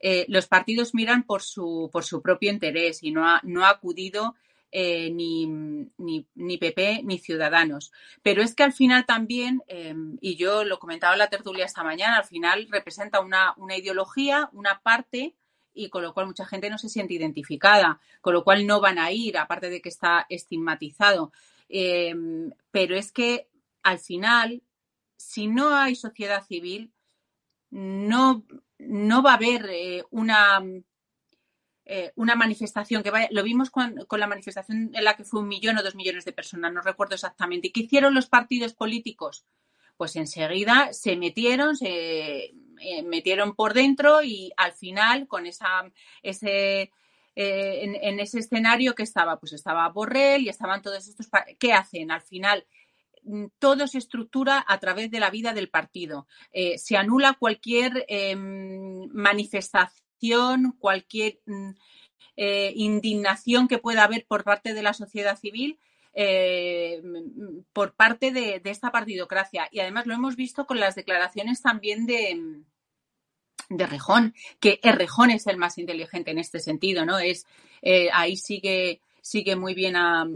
[0.00, 3.70] eh, los partidos miran por su, por su propio interés y no ha, no ha
[3.70, 4.34] acudido
[4.72, 7.92] eh, ni, ni, PP ni Ciudadanos.
[8.22, 11.84] Pero es que al final también, eh, y yo lo comentaba en la tertulia esta
[11.84, 15.34] mañana, al final representa una, una ideología, una parte
[15.74, 18.98] y con lo cual mucha gente no se siente identificada, con lo cual no van
[18.98, 21.32] a ir, aparte de que está estigmatizado.
[21.68, 23.48] pero es que
[23.82, 24.62] al final,
[25.16, 26.90] si no hay sociedad civil,
[27.70, 28.44] no
[28.86, 30.62] no va a haber eh, una,
[31.84, 33.28] eh, una manifestación que vaya.
[33.30, 36.32] Lo vimos con, la manifestación en la que fue un millón o dos millones de
[36.32, 37.68] personas, no recuerdo exactamente.
[37.68, 39.44] ¿Y qué hicieron los partidos políticos?
[39.96, 45.90] Pues enseguida se metieron, se eh, metieron por dentro y al final con esa,
[46.22, 46.90] ese,
[47.34, 51.28] en, en, ese escenario que estaba, pues estaba Borrell y estaban todos estos.
[51.58, 52.10] ¿Qué hacen?
[52.10, 52.66] Al final
[53.58, 56.26] todo se estructura a través de la vida del partido.
[56.52, 61.70] Eh, se anula cualquier em, manifestación, cualquier mm,
[62.36, 65.78] eh, indignación que pueda haber por parte de la sociedad civil.
[66.12, 69.68] Eh, mm, por parte de, esta partidocracia.
[69.70, 72.62] Y además lo hemos visto con las declaraciones también de,
[73.68, 77.20] de Rejón, que Rejón es el más inteligente en este sentido, ¿no?
[77.20, 77.46] Es
[78.12, 80.26] ahí sigue sigue muy bien, a,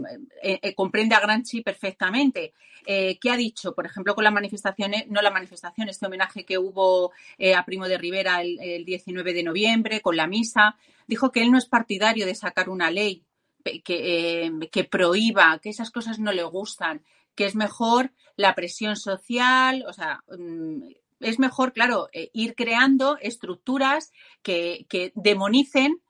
[0.41, 2.53] eh, eh, comprende a Granchi perfectamente.
[2.85, 3.73] Eh, ¿Qué ha dicho?
[3.73, 7.11] Por ejemplo, con las manifestaciones, no la manifestación, este homenaje que hubo
[7.55, 10.75] a Primo de Rivera el, 19 de noviembre, con la misa,
[11.07, 13.23] dijo que él no es partidario de sacar una ley
[13.63, 17.01] que, que prohíba, que esas cosas no le gustan,
[17.33, 20.83] que es mejor la presión social, o sea, mm,
[21.21, 24.11] es mejor, claro, ir creando estructuras
[24.43, 26.01] que, que demonicen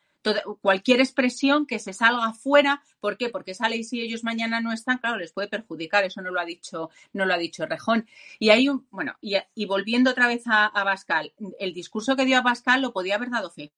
[0.62, 3.30] cualquier expresión que se salga fuera, ¿por qué?
[3.30, 6.40] Porque sale y si ellos mañana no están, claro, les puede perjudicar, eso no lo
[6.40, 8.08] ha dicho, no lo ha dicho Rejón.
[8.40, 12.44] Y hay un, bueno, y, volviendo otra vez a, Pascal, el discurso que dio a
[12.44, 13.72] Pascal lo podía haber dado Feijó,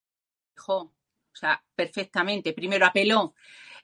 [0.68, 0.94] o
[1.34, 2.54] sea, perfectamente.
[2.54, 3.34] Primero apeló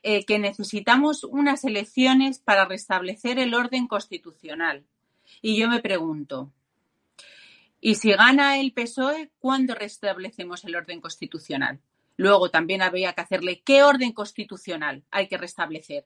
[0.02, 4.86] eh, que necesitamos unas elecciones para restablecer el orden constitucional.
[5.42, 6.52] Y yo me pregunto,
[7.80, 11.80] ¿y si gana el PSOE, cuándo restablecemos el orden constitucional?
[12.16, 16.06] Luego también había que hacerle qué orden constitucional hay que restablecer.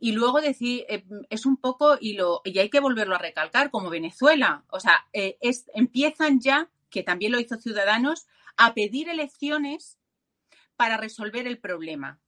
[0.00, 3.70] Y luego decir, eh, es un poco, y, lo, y hay que volverlo a recalcar,
[3.70, 4.64] como Venezuela.
[4.70, 9.98] O sea, eh, es, empiezan ya, que también lo hizo Ciudadanos, a pedir elecciones
[10.76, 12.20] para resolver el problema.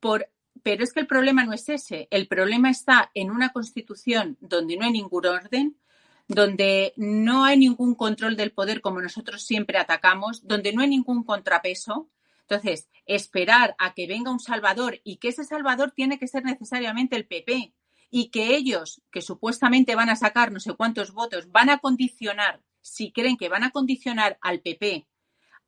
[0.00, 0.30] Por,
[0.62, 2.08] pero es que el problema no es ese.
[2.10, 5.78] El problema está en una constitución donde no hay ningún orden,
[6.28, 11.24] donde no hay ningún control del poder como nosotros siempre atacamos, donde no hay ningún
[11.24, 12.10] contrapeso.
[12.48, 17.16] Entonces, esperar a que venga un Salvador y que ese Salvador tiene que ser necesariamente
[17.16, 17.74] el PP
[18.10, 22.62] y que ellos, que supuestamente van a sacar no sé cuántos votos, van a condicionar,
[22.80, 25.06] si creen que van a condicionar al PP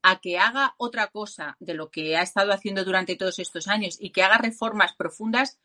[0.03, 3.97] a que haga otra cosa de lo que ha estado haciendo durante todos estos años
[4.01, 5.59] y que haga reformas profundas,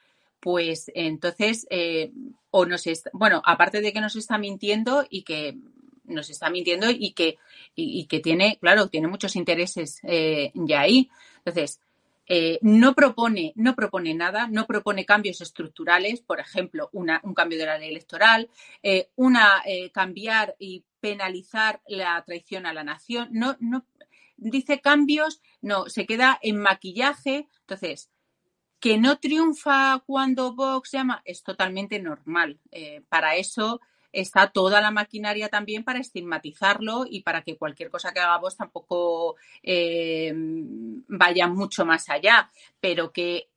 [0.43, 2.11] pues entonces, eh,
[2.51, 5.57] o nos está, bueno, aparte de que nos está mintiendo y que
[6.03, 7.37] nos está mintiendo y que,
[7.75, 11.09] y, que tiene, claro, tiene muchos intereses eh, ya ahí.
[11.37, 11.79] Entonces,
[12.27, 17.57] eh, no propone, no propone nada, no propone cambios estructurales, por ejemplo, una, un cambio
[17.57, 18.49] de la ley electoral,
[19.15, 23.85] una cambiar y penalizar la traición a la nación, no, no
[24.35, 27.47] dice cambios, no, se queda en maquillaje.
[27.61, 28.09] Entonces,
[28.83, 32.59] que no triunfa cuando Vox llama es totalmente normal.
[32.69, 33.79] Eh, para eso
[34.11, 39.37] está toda la maquinaria también para estigmatizarlo y para que cualquier cosa que hagamos tampoco
[39.61, 42.51] eh, vaya mucho más allá.
[42.81, 43.47] Pero que,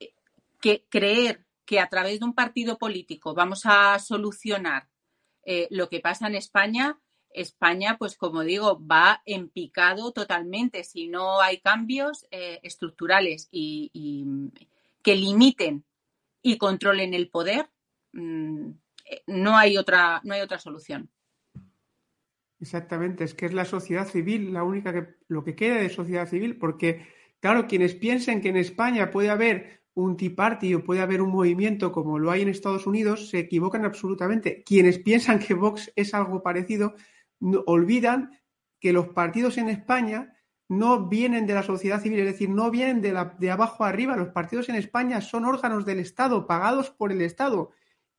[0.89, 4.87] creer que a través de un partido político vamos a solucionar
[5.43, 10.85] eh, lo que pasa en España, España, pues como digo, va en picado totalmente.
[10.85, 13.91] Si no hay cambios estructurales y,
[15.07, 15.85] que limiten
[16.43, 17.71] y controlen el poder,
[18.13, 18.71] mm,
[19.05, 21.09] eh, no hay otra, no hay otra solución.
[22.59, 26.27] Exactamente, es que es la sociedad civil la única que lo que queda de sociedad
[26.27, 27.07] civil, porque
[27.39, 31.31] claro, quienes piensen que en España puede haber un Tea Party o puede haber un
[31.31, 34.65] movimiento como lo hay en Estados Unidos, se equivocan absolutamente.
[34.65, 36.97] Quienes piensan que Vox es algo parecido,
[37.67, 38.33] olvidan
[38.81, 40.36] que los partidos en España
[40.69, 44.17] no vienen de la sociedad civil, es decir, no vienen de, la, de abajo arriba.
[44.17, 47.71] Los partidos en España son órganos del Estado, pagados por el Estado.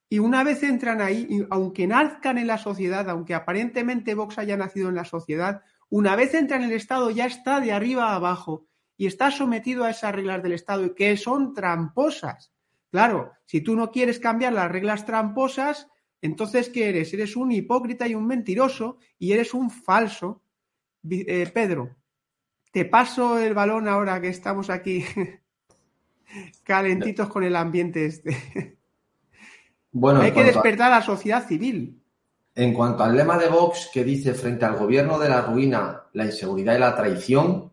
[0.10, 4.88] Y una vez entran ahí, aunque nazcan en la sociedad, aunque aparentemente Vox haya nacido
[4.88, 8.65] en la sociedad, una vez entra en el Estado ya está de arriba a abajo
[8.97, 12.53] y está sometido a esas reglas del Estado que son tramposas.
[12.89, 15.88] Claro, si tú no quieres cambiar las reglas tramposas,
[16.21, 17.13] entonces, ¿qué eres?
[17.13, 20.41] Eres un hipócrita y un mentiroso y eres un falso.
[21.10, 21.95] Eh, Pedro,
[22.71, 25.03] te paso el balón ahora que estamos aquí
[26.63, 28.77] calentitos con el ambiente este.
[29.91, 32.01] Bueno, hay que despertar a la sociedad civil.
[32.53, 36.25] En cuanto al lema de Vox que dice frente al gobierno de la ruina, la
[36.25, 37.71] inseguridad y la traición,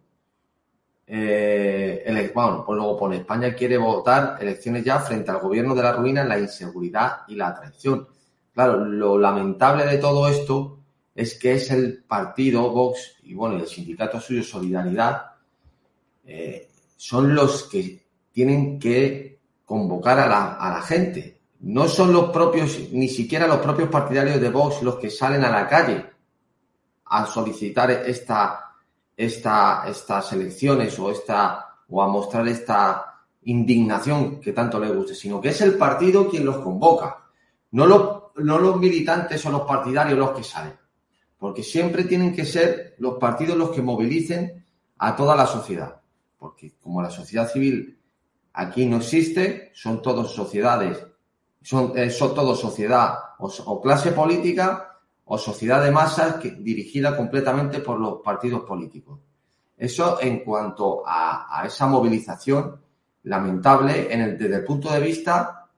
[1.06, 5.82] eh, el, bueno, pues luego pone España quiere votar elecciones ya frente al gobierno de
[5.82, 8.08] la ruina, la inseguridad y la traición.
[8.52, 10.83] Claro, lo lamentable de todo esto
[11.14, 15.32] es que es el partido Vox y bueno, el sindicato suyo Solidaridad
[16.24, 21.40] eh, son los que tienen que convocar a la, a la, gente.
[21.60, 25.50] No son los propios, ni siquiera los propios partidarios de Vox los que salen a
[25.50, 26.04] la calle
[27.06, 28.72] a solicitar esta,
[29.16, 35.40] esta, estas elecciones o esta, o a mostrar esta indignación que tanto le guste, sino
[35.40, 37.24] que es el partido quien los convoca.
[37.70, 40.74] No los no los militantes o los partidarios los que salen,
[41.44, 44.64] porque siempre tienen que ser los partidos los que movilicen
[44.96, 46.00] a toda la sociedad,
[46.38, 48.00] porque como la sociedad civil
[48.54, 51.04] aquí no existe, son todos sociedades,
[51.60, 58.00] son, eh, todos sociedad o, clase política o sociedad de masas que, dirigida completamente por
[58.00, 59.20] los partidos políticos.
[59.76, 62.80] Eso en cuanto a, esa movilización
[63.24, 65.68] lamentable en el, desde el punto de vista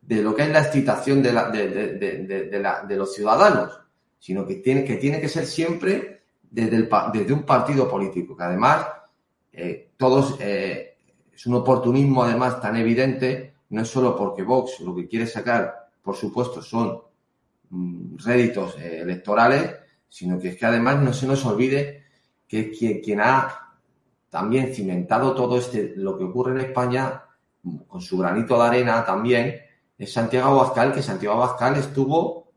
[0.00, 1.32] de lo que es la excitación de,
[2.96, 3.80] los ciudadanos,
[4.18, 8.44] sino que tiene que, tiene que ser siempre desde, el, desde un partido político, que
[8.44, 8.86] además
[9.52, 10.96] eh, todos eh,
[11.32, 15.88] es un oportunismo además tan evidente, no es solo porque Vox lo que quiere sacar,
[16.02, 17.00] por supuesto, son
[17.70, 19.74] mm, réditos eh, electorales,
[20.08, 22.04] sino que es que además no se nos olvide
[22.46, 23.74] que quien, quien ha
[24.30, 27.22] también cimentado todo este, lo que ocurre en España,
[27.88, 29.56] con su granito de arena también,
[29.98, 32.52] es Santiago Abascal, que Santiago Abascal estuvo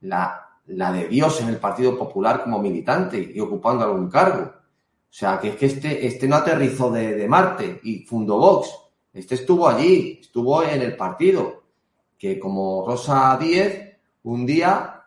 [0.00, 4.42] la, la de Dios en el Partido Popular como militante y ocupando algún cargo.
[4.42, 8.70] O sea, que es que este, este no aterrizó de, de Marte y fundó Vox.
[9.12, 11.64] Este estuvo allí, estuvo en el partido.
[12.18, 15.02] Que como Rosa Díez, un día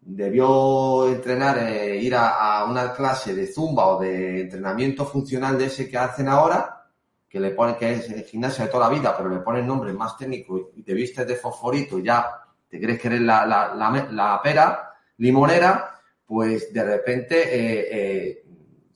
[0.00, 5.88] debió entrenar, eh, ir a, una clase de zumba o de entrenamiento funcional de ese
[5.88, 6.86] que hacen ahora
[7.28, 9.92] que le pone que es gimnasia de toda la vida, pero le pone el nombre
[9.92, 12.26] más técnico y te vistes de fosforito y ya
[12.70, 14.87] te crees que eres la, la, la, pera
[15.18, 18.44] limonera, pues de repente eh, eh,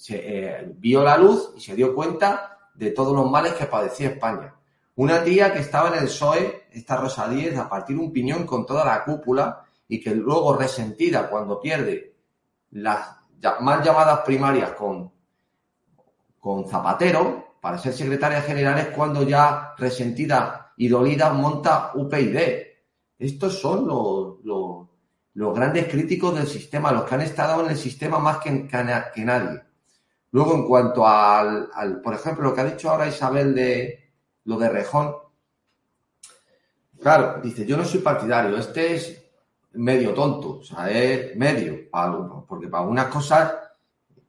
[0.09, 4.55] eh, vio la luz y se dio cuenta de todos los males que padecía España.
[4.97, 8.67] Una tía que estaba en el PSOE, esta Rosa Díez, a partir un piñón con
[8.67, 12.15] toda la cúpula y que luego resentida cuando pierde
[12.73, 13.17] las
[13.61, 15.11] mal llamadas primarias con,
[16.39, 22.39] con Zapatero, para ser secretaria general es cuando ya resentida y dolida monta UPyD.
[23.19, 24.89] Estos son los, los,
[25.35, 29.63] grandes críticos del sistema, los que han estado en el sistema más que, que, nadie.
[30.31, 34.13] Luego, en cuanto al, al, por ejemplo, lo que ha dicho ahora Isabel de
[34.45, 35.15] lo de Rejón,
[37.01, 39.23] claro, dice, yo no soy partidario, este es
[39.73, 41.89] medio tonto, o sea, es medio,
[42.47, 43.55] porque para algunas cosas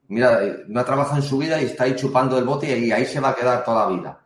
[0.08, 3.06] mira, no ha trabajado en su vida y está ahí chupando el bote y ahí
[3.06, 4.26] se va a quedar toda la vida.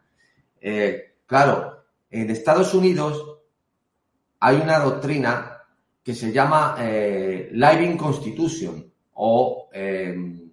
[0.60, 3.40] Eh, claro, en Estados Unidos
[4.40, 5.57] hay una doctrina
[6.08, 10.50] que se llama eh, Living Constitution o em,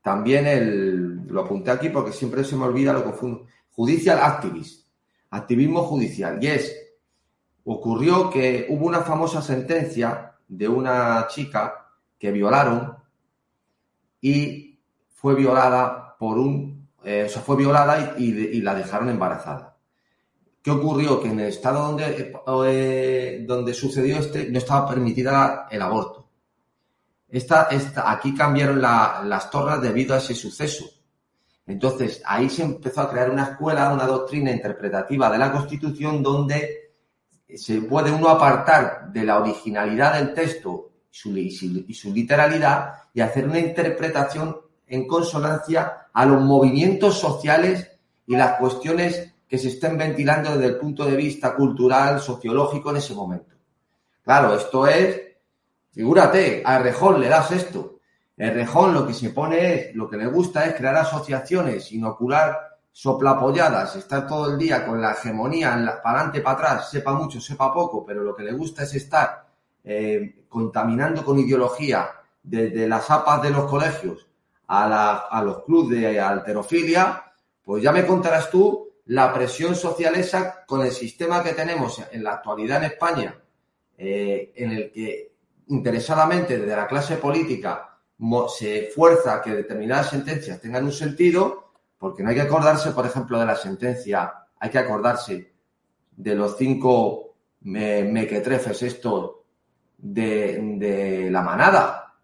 [0.00, 4.88] también el, lo apunté aquí porque siempre se me olvida, lo confundo, Judicial Activist,
[5.28, 6.42] activismo judicial.
[6.42, 6.74] Y es
[7.64, 12.96] ocurrió que hubo una famosa sentencia de una chica que violaron
[14.22, 14.80] y
[15.10, 19.76] fue violada por un, eh, o sea, fue violada y, la dejaron embarazada.
[20.68, 21.18] ¿Qué ocurrió?
[21.18, 22.34] Que en el estado donde,
[22.66, 26.28] eh, donde sucedió este no estaba permitida el aborto.
[27.26, 30.84] Esta, esta, aquí cambiaron las torres debido a ese suceso.
[31.66, 36.92] Entonces, ahí se empezó a crear una escuela, una doctrina interpretativa de la Constitución donde
[37.54, 43.58] se puede uno apartar de la originalidad del texto y su, literalidad y hacer una
[43.58, 44.54] interpretación
[44.86, 47.90] en consonancia a los movimientos sociales
[48.26, 52.96] y las cuestiones que se estén ventilando desde el punto de vista cultural, sociológico en
[52.98, 53.54] ese momento.
[54.22, 55.20] Claro, esto es,
[55.90, 57.98] figúrate, a Rejón le das esto
[58.38, 62.78] el rejón lo que se pone es, lo que le gusta es crear asociaciones, inocular
[62.92, 67.12] soplapolladas, estar todo el día con la hegemonía en la, para adelante, para atrás, sepa
[67.14, 69.44] mucho, sepa poco, pero lo que le gusta es estar
[69.82, 74.24] eh, contaminando con ideología desde las APAs de los colegios
[74.68, 77.24] a, a los clubes de alterofilia,
[77.64, 82.22] pues ya me contarás tú la presión social esa con el sistema que tenemos en
[82.22, 83.40] la actualidad en España,
[83.96, 85.32] eh, en el que
[85.68, 87.98] interesadamente desde la clase política
[88.48, 93.38] se fuerza que determinadas sentencias tengan un sentido, porque no hay que acordarse, por ejemplo,
[93.38, 95.52] de la sentencia, hay que acordarse
[96.10, 99.36] de los cinco mequetrefes estos
[99.96, 102.14] de, de la manada.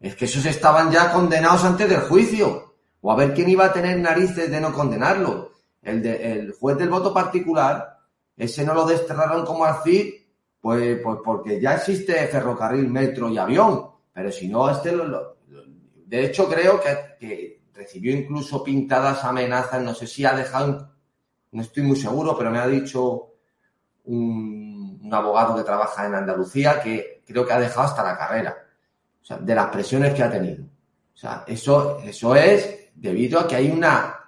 [0.00, 2.74] Es que esos estaban ya condenados antes del juicio.
[3.02, 5.49] O a ver quién iba a tener narices de no condenarlo.
[5.82, 7.98] El, de, el juez del voto particular,
[8.36, 10.14] ese no lo desterraron como al CID,
[10.60, 13.90] pues, pues porque ya existe ferrocarril, metro y avión.
[14.12, 15.36] Pero si no, este lo,
[16.10, 20.92] de hecho creo que, recibió incluso pintadas amenazas, no sé si ha dejado,
[21.52, 23.34] no estoy muy seguro, pero me ha dicho
[24.04, 28.56] un, abogado que trabaja en Andalucía que creo que ha dejado hasta la carrera,
[29.22, 30.64] o sea, de las presiones que ha tenido.
[30.64, 34.19] O sea, eso, eso es debido a que hay una,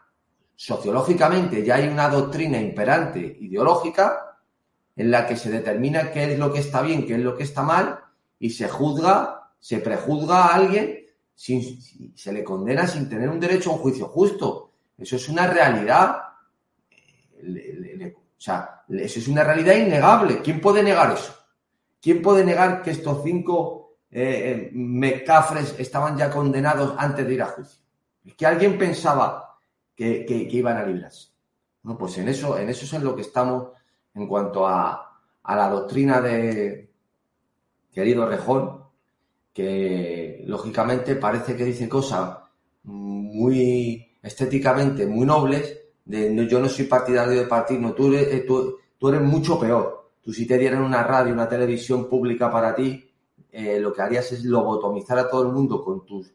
[0.55, 4.39] sociológicamente ya hay una doctrina imperante ideológica
[4.95, 7.45] en la que se determina qué es lo que está bien, qué es lo que
[7.45, 8.01] está mal
[8.39, 11.81] y se juzga se prejuzga a alguien, sin,
[12.17, 14.73] se le condena sin tener un derecho a un juicio justo.
[14.99, 16.17] Eso es una realidad.
[17.41, 20.43] o sea, eso es una realidad innegable.
[20.43, 21.33] ¿Quién puede negar eso?
[22.01, 27.43] ¿Quién puede negar que estos cinco eh, eh, mecafres estaban ya condenados antes de ir
[27.43, 27.81] a juicio?
[28.25, 29.52] Es que alguien pensaba
[30.27, 31.29] que, iban a librarse.
[31.85, 33.69] No, pues en eso, en eso es en lo que estamos
[34.15, 36.91] en cuanto a, la doctrina de
[37.93, 38.83] querido Rejón,
[39.53, 42.39] que lógicamente parece que dice cosas
[42.85, 49.09] muy estéticamente muy nobles, de yo no soy partidario de partido, tú eres, eh, tú,
[49.09, 50.11] eres mucho peor.
[50.23, 53.11] Tú si te dieran una radio, una televisión pública para ti,
[53.51, 56.33] eh, lo que harías es lobotomizar a todo el mundo con tus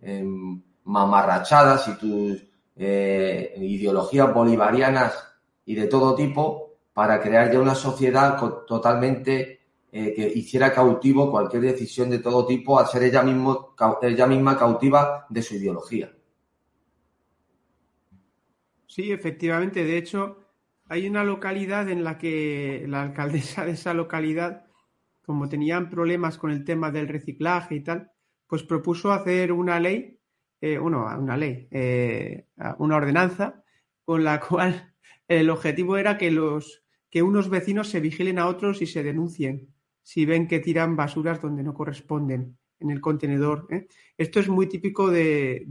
[0.00, 2.46] em, mamarrachadas y tus
[2.76, 5.14] eh, ideologías bolivarianas
[5.64, 9.60] y de todo tipo para crear ya una sociedad totalmente
[9.92, 14.58] eh, que hiciera cautivo cualquier decisión de todo tipo al ser ella, mismo, ella misma
[14.58, 16.12] cautiva de su ideología.
[18.86, 19.84] Sí, efectivamente.
[19.84, 20.38] De hecho,
[20.88, 24.66] hay una localidad en la que la alcaldesa de esa localidad,
[25.24, 28.10] como tenían problemas con el tema del reciclaje y tal,
[28.46, 30.15] pues propuso hacer una ley,
[30.74, 32.46] eh, una ley, eh,
[32.78, 33.62] una ordenanza,
[34.04, 34.94] con la cual
[35.28, 39.68] el objetivo era que los que unos vecinos se vigilen a otros y se denuncien
[40.02, 43.66] si ven que tiran basuras donde no corresponden en el contenedor.
[43.70, 43.88] ¿eh?
[44.18, 45.66] Esto es muy típico de,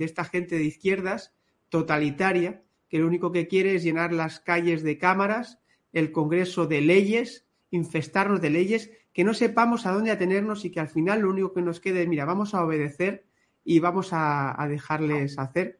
[0.00, 1.34] esta gente de izquierdas
[1.68, 5.60] totalitaria, que lo único que quiere es llenar las calles de cámaras,
[5.92, 10.80] el Congreso de leyes, infestarnos de leyes, que no sepamos a dónde atenernos y que
[10.80, 13.27] al final lo único que nos quede es, mira, vamos a obedecer
[13.68, 15.78] y vamos a, dejarles hacer.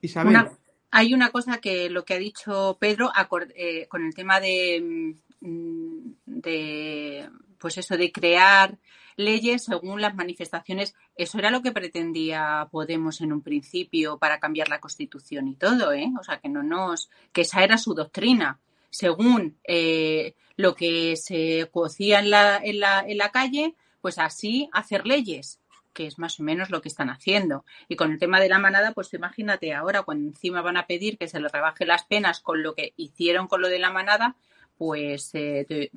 [0.00, 0.48] Isabel.
[0.90, 3.10] hay una cosa que lo que ha dicho Pedro
[3.54, 7.28] eh, con el tema de Mm, de
[7.58, 8.78] pues eso de crear
[9.16, 10.94] leyes según las manifestaciones.
[11.16, 15.92] Eso era lo que pretendía Podemos en un principio para cambiar la Constitución y todo,
[15.92, 16.10] ¿eh?
[16.18, 18.60] O sea, que no nos, que esa era su doctrina.
[18.90, 24.68] Según eh, lo que se cocía en la, en, la, en la calle, pues así
[24.72, 25.60] hacer leyes
[25.92, 27.64] que es más o menos lo que están haciendo.
[27.88, 31.18] Y con el tema de la manada, pues imagínate ahora cuando encima van a pedir
[31.18, 34.36] que se les rebaje las penas con lo que hicieron con lo de la manada,
[34.76, 35.90] pues, eh,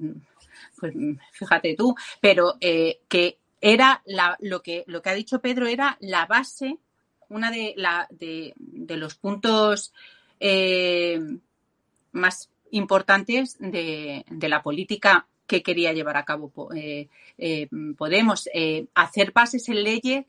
[0.80, 0.94] pues
[1.32, 5.98] fíjate tú, pero eh, que era la, lo, que, lo que ha dicho Pedro era
[6.02, 6.80] la base,
[7.30, 8.54] una de, la, de,
[8.98, 9.94] los puntos
[10.40, 11.20] eh,
[12.12, 18.48] más importantes de, la política que quería llevar a cabo eh, eh, Podemos.
[18.54, 20.26] Eh, hacer bases en leyes,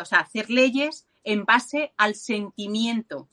[0.00, 3.28] o sea, hacer leyes en base al sentimiento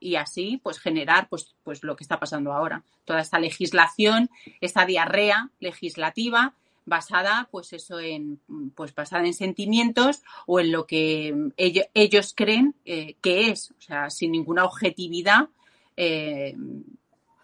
[0.00, 2.82] y así pues generar pues, pues lo que está pasando ahora.
[3.04, 4.30] Toda esta legislación,
[4.62, 6.54] esta diarrea legislativa
[6.86, 8.40] basada pues eso en
[8.74, 14.08] pues basada en sentimientos o en lo que ellos, ellos creen que es, o sea,
[14.08, 15.50] sin ninguna objetividad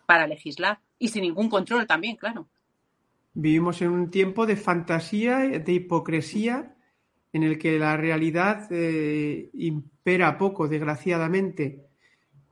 [0.07, 2.49] para legislar y sin ningún control también, claro.
[3.35, 6.75] Vivimos en un tiempo de fantasía, de hipocresía,
[7.33, 11.87] en el que la realidad eh, impera poco, desgraciadamente.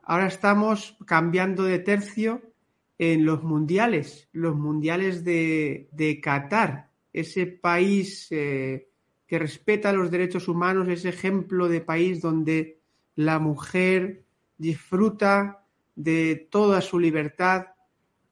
[0.03, 2.41] Ahora estamos cambiando de tercio
[2.97, 8.89] en los mundiales, los mundiales de, Qatar, ese país eh,
[9.27, 12.79] que respeta los derechos humanos, ese ejemplo de país donde
[13.15, 14.23] la mujer
[14.57, 15.65] disfruta
[15.95, 17.67] de toda su libertad.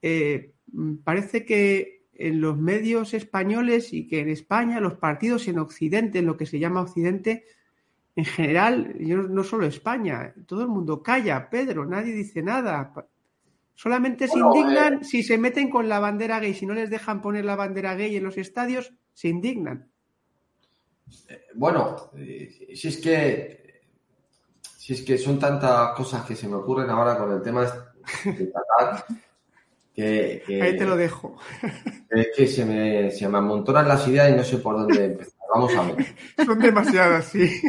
[0.02, 0.54] Eh,
[1.04, 6.26] parece que en los medios españoles y que en España los partidos en Occidente, en
[6.26, 7.46] lo que se llama Occidente,
[8.16, 12.94] en general, no solo España, todo el mundo calla, Pedro, nadie dice nada.
[13.74, 17.22] Solamente se indignan eh, si se meten con la bandera gay, si no les dejan
[17.22, 19.90] poner la bandera gay en los estadios, se indignan.
[21.28, 22.10] Eh, bueno,
[22.74, 23.66] si es que
[24.78, 28.52] si es que son tantas cosas que se me ocurren ahora con el tema de
[28.52, 29.06] Qatar
[29.96, 31.38] que, Ahí te lo dejo.
[32.10, 35.34] Es que se me, se me amontonan las ideas y no sé por dónde empezar.
[35.54, 36.06] Vamos a ver.
[36.46, 37.62] Son demasiadas, sí.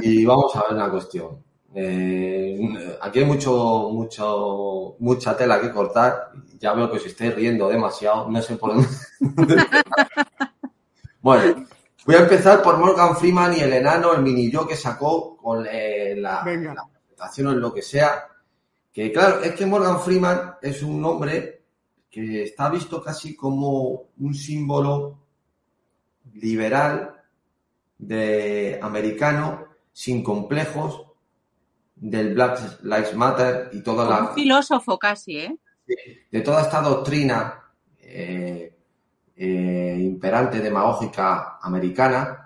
[0.00, 1.42] Y vamos a ver una cuestión.
[1.74, 2.58] Eh,
[3.00, 6.30] aquí hay mucho, mucho, mucha tela que cortar.
[6.58, 8.30] Ya veo que os estáis riendo demasiado.
[8.30, 8.88] No sé por dónde.
[11.20, 11.66] bueno,
[12.04, 15.64] Voy a empezar por Morgan Freeman y el enano, el mini yo que sacó con
[15.70, 18.26] eh, la, presentación o lo que sea.
[18.92, 21.62] Que claro, es que Morgan Freeman es un hombre
[22.10, 25.18] que está visto casi como un símbolo
[26.34, 27.22] liberal
[27.96, 31.06] de americano, sin complejos,
[31.94, 34.30] del Black Lives Matter y toda la...
[34.30, 35.56] Un filósofo casi, ¿eh?
[36.30, 37.62] De toda esta doctrina
[38.00, 38.76] eh,
[39.36, 42.41] eh, imperante demagógica americana.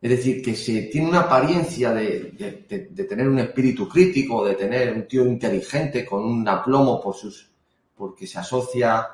[0.00, 2.64] Es decir, que se tiene una apariencia de,
[3.08, 7.50] tener un espíritu crítico, de tener un tío inteligente con un aplomo por sus,
[7.96, 9.08] porque se asocia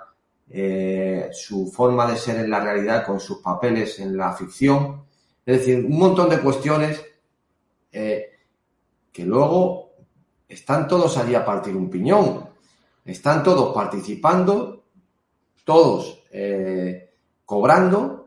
[0.51, 5.05] eh, su forma de ser en la realidad con sus papeles en la ficción.
[5.47, 7.03] Es decir, un montón de cuestiones
[7.91, 8.30] eh,
[9.11, 9.93] que luego
[10.47, 12.51] están todos allí a partir un piñón.
[13.07, 14.85] Están todos participando,
[15.64, 17.14] todos eh,
[17.45, 18.24] cobrando,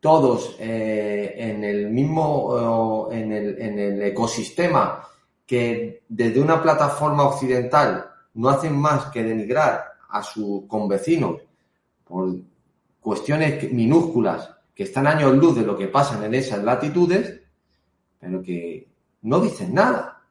[0.00, 5.06] todos eh, en el mismo, en el, en el ecosistema
[5.46, 11.42] que desde una plataforma occidental no hacen más que denigrar a sus convecinos
[12.04, 12.34] por
[13.00, 17.40] cuestiones minúsculas que están años luz de lo que pasa en esas latitudes,
[18.18, 18.88] pero que
[19.22, 20.22] no dicen nada.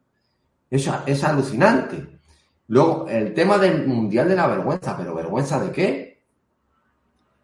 [0.70, 2.20] Eso es alucinante.
[2.67, 6.09] Luego, el tema del Mundial de la Vergüenza, pero ¿vergüenza de qué?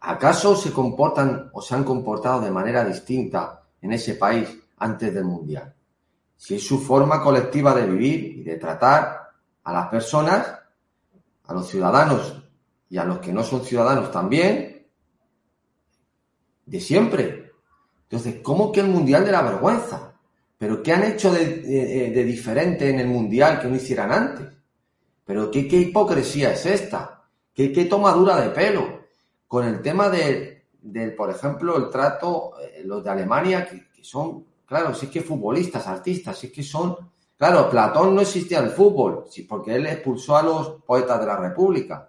[0.00, 5.24] ¿Acaso se comportan o se han comportado de manera distinta en ese país antes del
[5.24, 5.74] Mundial?
[6.36, 9.30] Si es su forma colectiva de vivir y de tratar
[9.64, 10.46] a las personas,
[11.46, 12.42] a los ciudadanos
[12.88, 14.86] y a los que no son ciudadanos también,
[16.66, 17.52] de siempre.
[18.02, 20.14] Entonces, ¿cómo que el Mundial de la vergüenza?
[20.58, 24.46] ¿Pero qué han hecho de, diferente en el Mundial que no hicieran antes?
[25.24, 27.24] ¿Pero qué, hipocresía es esta?
[27.54, 29.05] ¿Qué, qué tomadura de pelo?
[29.48, 30.64] Con el tema de,
[31.16, 35.86] por ejemplo, el trato, eh, los de Alemania, que, son, claro, si es que futbolistas,
[35.86, 36.96] artistas, si es que son,
[37.36, 42.08] claro, Platón no existía el fútbol, porque él expulsó a los poetas de la República.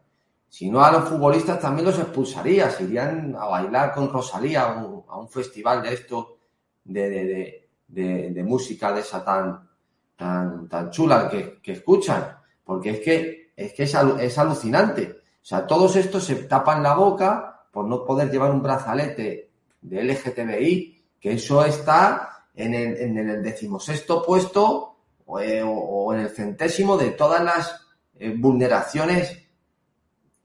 [0.50, 5.18] Si no, a los futbolistas también los expulsaría, se irían a bailar con Rosalía a
[5.18, 6.38] un, festival de esto,
[6.84, 9.68] de, de, música de esa tan,
[10.16, 15.18] tan, tan chula que, escuchan, porque es que es, que es alucinante.
[15.48, 20.04] O sea, todos estos se tapan la boca por no poder llevar un brazalete de
[20.04, 24.98] LGTBI, que eso está en el, en decimosexto puesto
[25.39, 27.80] eh, o, en el centésimo de todas las
[28.20, 29.41] eh, vulneraciones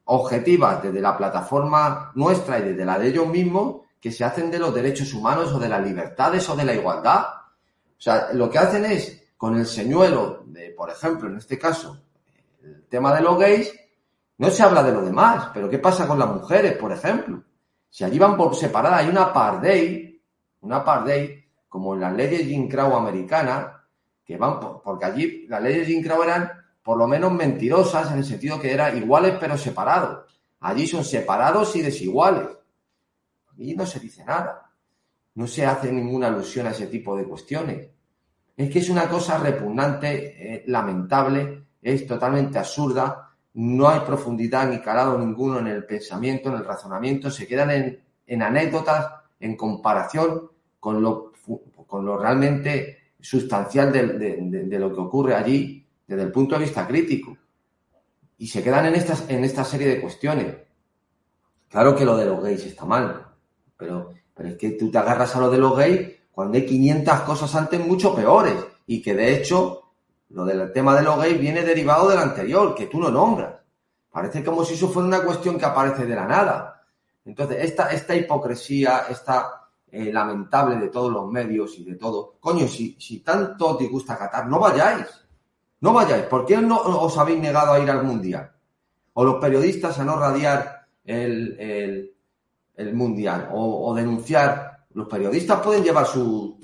[0.04, 4.60] objetivas desde la plataforma nuestra y desde la de ellos mismos que se hacen de
[4.60, 7.24] los derechos humanos o de las libertades o de la igualdad.
[7.24, 12.00] O sea, lo que hacen es, con el señuelo de, por ejemplo, en este caso,
[12.62, 13.81] el tema de los gays,
[14.42, 17.44] no se habla de lo demás, pero ¿qué pasa con las mujeres, por ejemplo?
[17.88, 20.20] Si allí van por separada, hay una pardey,
[20.62, 23.68] una pardey, como en las leyes Jim Crow americanas,
[24.24, 26.50] que van por, porque allí las leyes Jim Crow eran
[26.82, 30.24] por lo menos mentirosas en el sentido que eran iguales pero separados.
[30.58, 32.48] Allí son separados y desiguales.
[33.52, 34.72] Allí no se dice nada.
[35.36, 37.90] No se hace ninguna alusión a ese tipo de cuestiones.
[38.56, 43.28] Es que es una cosa repugnante, eh, lamentable, es totalmente absurda.
[43.54, 47.30] No hay profundidad ni calado ninguno en el pensamiento, en el razonamiento.
[47.30, 50.50] Se quedan en, anécdotas, en comparación
[50.80, 51.32] con lo,
[51.86, 57.36] con lo realmente sustancial de lo que ocurre allí desde el punto de vista crítico.
[58.38, 60.54] Y se quedan en, estas, en esta serie de cuestiones.
[61.68, 63.26] Claro que lo de los gays está mal,
[63.76, 67.20] pero, pero es que tú te agarras a lo de los gays cuando hay 500
[67.20, 68.54] cosas antes mucho peores
[68.86, 69.81] y que de hecho
[70.32, 73.54] lo del tema de los gays viene derivado del anterior, que tú no nombras.
[74.10, 76.82] Parece como si eso fuera una cuestión que aparece de la nada.
[77.24, 82.66] Entonces, esta, esta hipocresía, esta eh, lamentable de todos los medios y de todo, coño,
[82.66, 85.06] si, si tanto te gusta Qatar, no vayáis.
[85.80, 86.24] No vayáis.
[86.24, 88.52] ¿Por qué no os habéis negado a ir al Mundial?
[89.14, 92.14] O los periodistas a no radiar el,
[92.94, 93.48] Mundial.
[93.52, 94.86] O, denunciar.
[94.94, 96.58] Los periodistas pueden llevar su,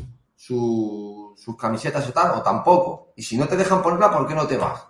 [1.38, 3.12] sus camisetas o tal, o tampoco.
[3.16, 4.84] Y si no te dejan ponerla, ¿por qué no te vas?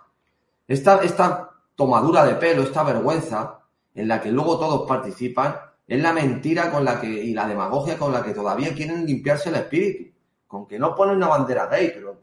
[0.67, 3.61] Esta, esta tomadura de pelo, esta vergüenza,
[3.93, 5.55] en la que luego todos participan,
[5.87, 9.49] es la mentira con la que, y la demagogia con la que todavía quieren limpiarse
[9.49, 10.11] el espíritu.
[10.47, 12.19] Con que no ponen una bandera gay, pero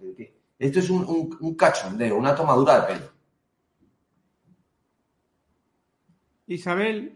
[0.59, 3.11] esto es un, cachondeo, una tomadura de pelo.
[6.49, 7.16] Isabel.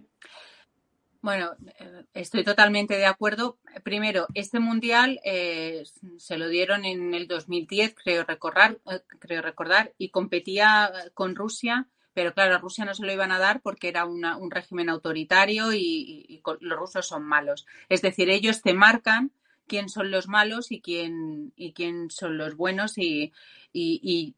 [1.22, 3.58] Bueno, eh, estoy totalmente de acuerdo.
[3.82, 5.84] Primero, este mundial eh,
[6.16, 11.88] se lo dieron en el 2010, creo recordar, eh, creo recordar, y competía con Rusia,
[12.14, 15.72] pero claro, a Rusia no se lo iban a dar porque era un régimen autoritario
[15.74, 17.66] y, los rusos son malos.
[17.90, 19.30] Es decir, ellos te marcan
[19.66, 23.32] quién son los malos y quién, y quién son los buenos y,
[23.72, 24.34] y,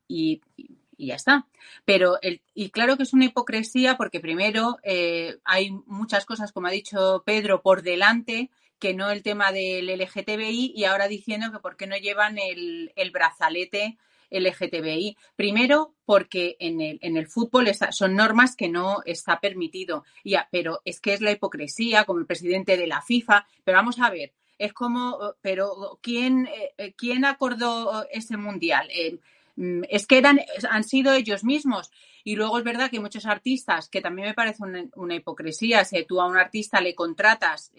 [1.02, 1.46] y, ya está.
[1.84, 6.68] Pero, el, y claro que es una hipocresía porque primero eh, hay muchas cosas, como
[6.68, 11.60] ha dicho Pedro, por delante que no el tema del LGTBI y ahora diciendo que
[11.60, 13.96] por qué no llevan el, el brazalete
[14.32, 15.16] LGTBI.
[15.36, 20.04] Primero, porque en el, en el fútbol son normas que no está permitido.
[20.24, 23.46] Ya, pero es que es la hipocresía, como el presidente de la FIFA.
[23.62, 28.88] Pero vamos a ver, es como, pero ¿quién, eh, eh, ¿quién acordó ese mundial?
[28.90, 29.18] Eh,
[29.56, 30.40] es que eran,
[30.70, 31.90] han sido ellos mismos.
[32.24, 34.62] Y luego es verdad que muchos artistas, que también me parece
[34.94, 37.72] una, hipocresía, si tú a un artista le contratas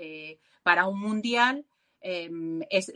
[0.64, 1.66] para un mundial,
[2.02, 2.92] em, es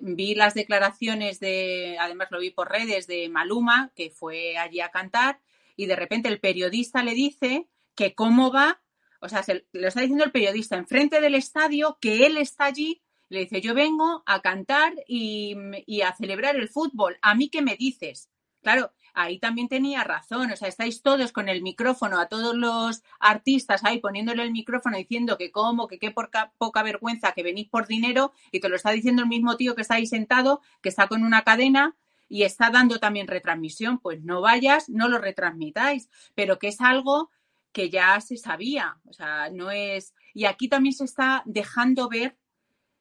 [0.00, 4.90] vi las declaraciones de, además lo vi por redes de Maluma, que fue allí a
[4.90, 5.40] cantar,
[5.76, 8.80] y de repente el periodista le dice que cómo va
[9.20, 13.02] o sea, se, lo está diciendo el periodista enfrente del estadio, que él está allí,
[13.30, 15.56] le dice, yo vengo a cantar y,
[16.02, 17.16] a celebrar el fútbol.
[17.22, 18.28] ¿A mí qué me dices?
[18.60, 20.50] Claro, ahí también tenía razón.
[20.50, 24.98] O sea, estáis todos con el micrófono, a todos los artistas ahí poniéndole el micrófono
[24.98, 28.90] diciendo que cómo, que qué poca vergüenza, que venís por dinero y te lo está
[28.90, 31.96] diciendo el mismo tío que está ahí sentado, que está con una cadena
[32.28, 33.98] y está dando también retransmisión.
[33.98, 37.30] Pues no vayas, no lo retransmitáis, pero que es algo
[37.72, 38.98] que ya se sabía.
[39.08, 40.14] O sea, no es.
[40.34, 42.36] Y aquí también se está dejando ver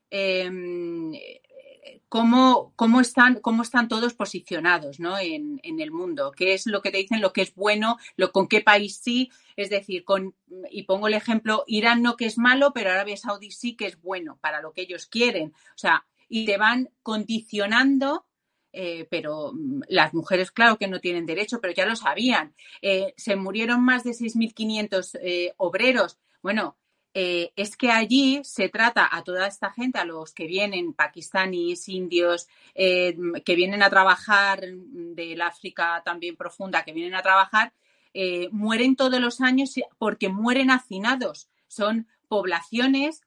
[0.10, 1.14] em,
[2.10, 5.18] cómo, cómo, están, cómo están todos posicionados ¿no?
[5.20, 8.32] en, en, el mundo, qué es lo que te dicen, lo que es bueno, lo,
[8.32, 9.32] con qué país sí.
[9.55, 10.36] Es decir, con,
[10.72, 14.01] y pongo el ejemplo, Irán no que es malo, pero Arabia Saudí sí que es
[14.01, 15.53] bueno para lo que ellos quieren.
[15.76, 18.26] O sea, y te van condicionando
[18.72, 22.53] eh, pero mm, las mujeres, claro que no tienen derecho, pero ya lo sabían.
[22.82, 26.20] Eh, se murieron más de 6.500 eh, obreros.
[26.41, 26.78] Bueno,
[27.14, 32.47] es que allí se trata a toda esta gente, a los que vienen, pakistaníes, indios,
[32.76, 37.74] que vienen a trabajar del África también profunda, que vienen a trabajar,
[38.51, 41.49] mueren todos los años porque mueren hacinados.
[41.68, 43.22] Son poblaciones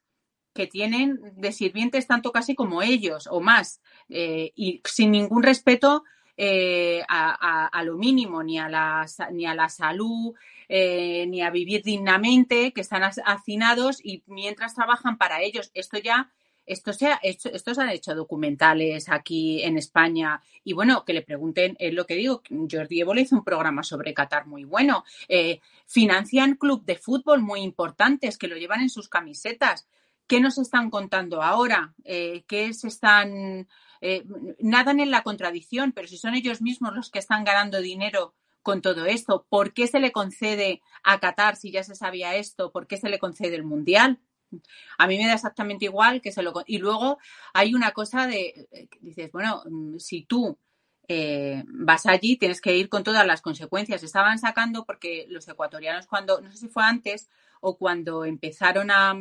[0.53, 6.05] que tienen de sirvientes tanto casi como ellos o más eh, y sin ningún respeto
[6.37, 10.35] eh, a, lo mínimo, ni a la, ni a la salud,
[10.69, 15.71] eh, ni a vivir dignamente, que están hacinados y mientras trabajan para ellos.
[15.75, 16.33] Esto ya,
[16.65, 21.23] esto se ha hecho, estos han hecho documentales aquí en España y bueno, que le
[21.23, 25.05] pregunten, es lo que digo, Jordi Evo le hizo un programa sobre Qatar muy bueno.
[25.87, 29.87] financian club de fútbol muy importantes que lo llevan en sus camisetas.
[30.33, 31.93] ¿Qué nos están contando ahora?
[32.05, 33.69] Eh, ¿Qué se están...
[34.05, 34.25] Eh,
[34.59, 38.83] nadan en la contradicción, pero si son ellos mismos los que están ganando dinero con
[38.83, 42.73] todo esto, ¿por qué se le concede a Qatar si ya se sabía esto?
[42.73, 44.21] ¿Por qué se le concede el Mundial?
[44.99, 46.53] A mí me da exactamente igual que se lo...
[46.67, 47.19] Y luego
[47.55, 50.59] hay una cosa de, eh, dices, bueno, mm, si tú
[51.07, 54.03] eh, vas allí, tienes que ir con todas las consecuencias.
[54.03, 57.29] Estaban sacando porque los ecuatorianos cuando, no sé si fue antes
[57.61, 59.15] o cuando empezaron a,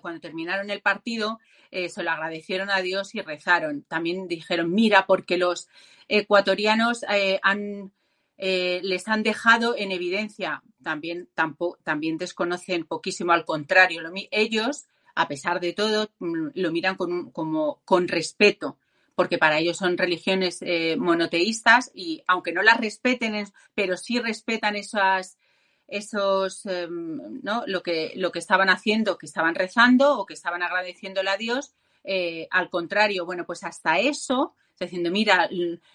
[0.00, 1.40] cuando terminaron el partido,
[1.70, 3.82] eh, se lo agradecieron a Dios y rezaron.
[3.82, 5.68] También dijeron, mira, porque los
[6.08, 7.92] ecuatorianos eh, han,
[8.36, 10.62] les han dejado en evidencia.
[10.82, 14.00] También, tampoco, también desconocen poquísimo, al contrario,
[14.30, 18.78] ellos, a pesar de todo, mm, lo miran con, como, con respeto
[19.18, 24.76] porque para ellos son religiones eh, monoteístas y aunque no las respeten, pero sí respetan
[24.76, 25.38] esas,
[25.88, 27.64] esos, em, ¿no?
[27.66, 31.72] Lo que, lo que estaban haciendo, que estaban rezando o que estaban agradeciéndole a Dios.
[32.04, 35.48] Eh, al contrario, bueno, pues hasta eso, diciendo, mira,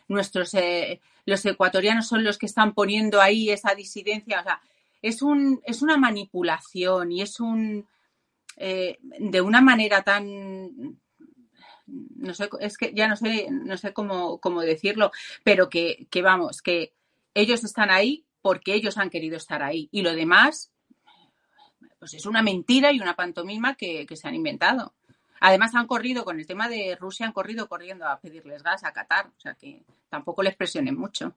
[0.07, 4.61] nuestros, eh, los ecuatorianos son los que están poniendo ahí esa disidencia, o sea,
[5.01, 7.87] es, un, es una manipulación y es un,
[8.57, 10.99] de una manera tan,
[11.85, 15.11] no sé, es que ya no sé, no sé cómo, cómo decirlo,
[15.43, 16.93] pero que, que vamos, que
[17.33, 19.89] ellos están ahí porque ellos han querido estar ahí.
[19.91, 20.71] Y lo demás,
[21.97, 24.93] pues es una mentira y una pantomima que, que, se han inventado.
[25.39, 28.93] Además han corrido con el tema de Rusia, han corrido corriendo a pedirles gas a
[28.93, 31.33] Qatar, o sea que tampoco les presionen mucho.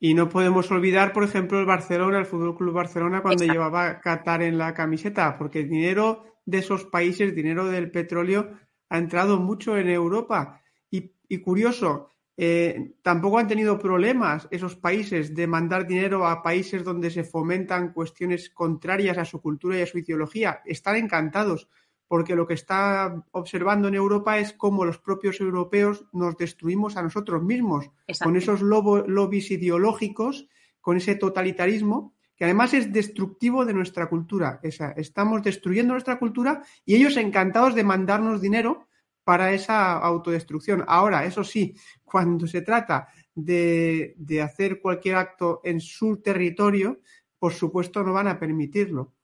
[0.00, 4.42] Y no podemos olvidar, por ejemplo, el Barcelona, el Fútbol Club Barcelona, cuando llevaba Qatar
[4.42, 8.50] en la camiseta, porque el dinero de esos países, dinero del petróleo,
[8.90, 10.60] ha entrado mucho en Europa.
[10.90, 17.10] Y, curioso, eh, tampoco han tenido problemas esos países de mandar dinero a países donde
[17.10, 20.60] se fomentan cuestiones contrarias a su cultura y a su ideología.
[20.64, 21.68] Están encantados
[22.08, 27.02] porque lo que está observando en Europa es cómo los propios europeos nos destruimos a
[27.02, 27.90] nosotros mismos
[28.22, 30.48] con esos lobbies ideológicos,
[30.80, 34.58] con ese totalitarismo que además es destructivo de nuestra cultura.
[34.62, 38.88] Esa, estamos destruyendo nuestra cultura y ellos encantados de mandarnos dinero
[39.24, 40.84] para esa autodestrucción.
[40.86, 47.00] Ahora, eso sí, cuando se trata de, hacer cualquier acto en su territorio,
[47.38, 49.14] por supuesto no van a permitirlo.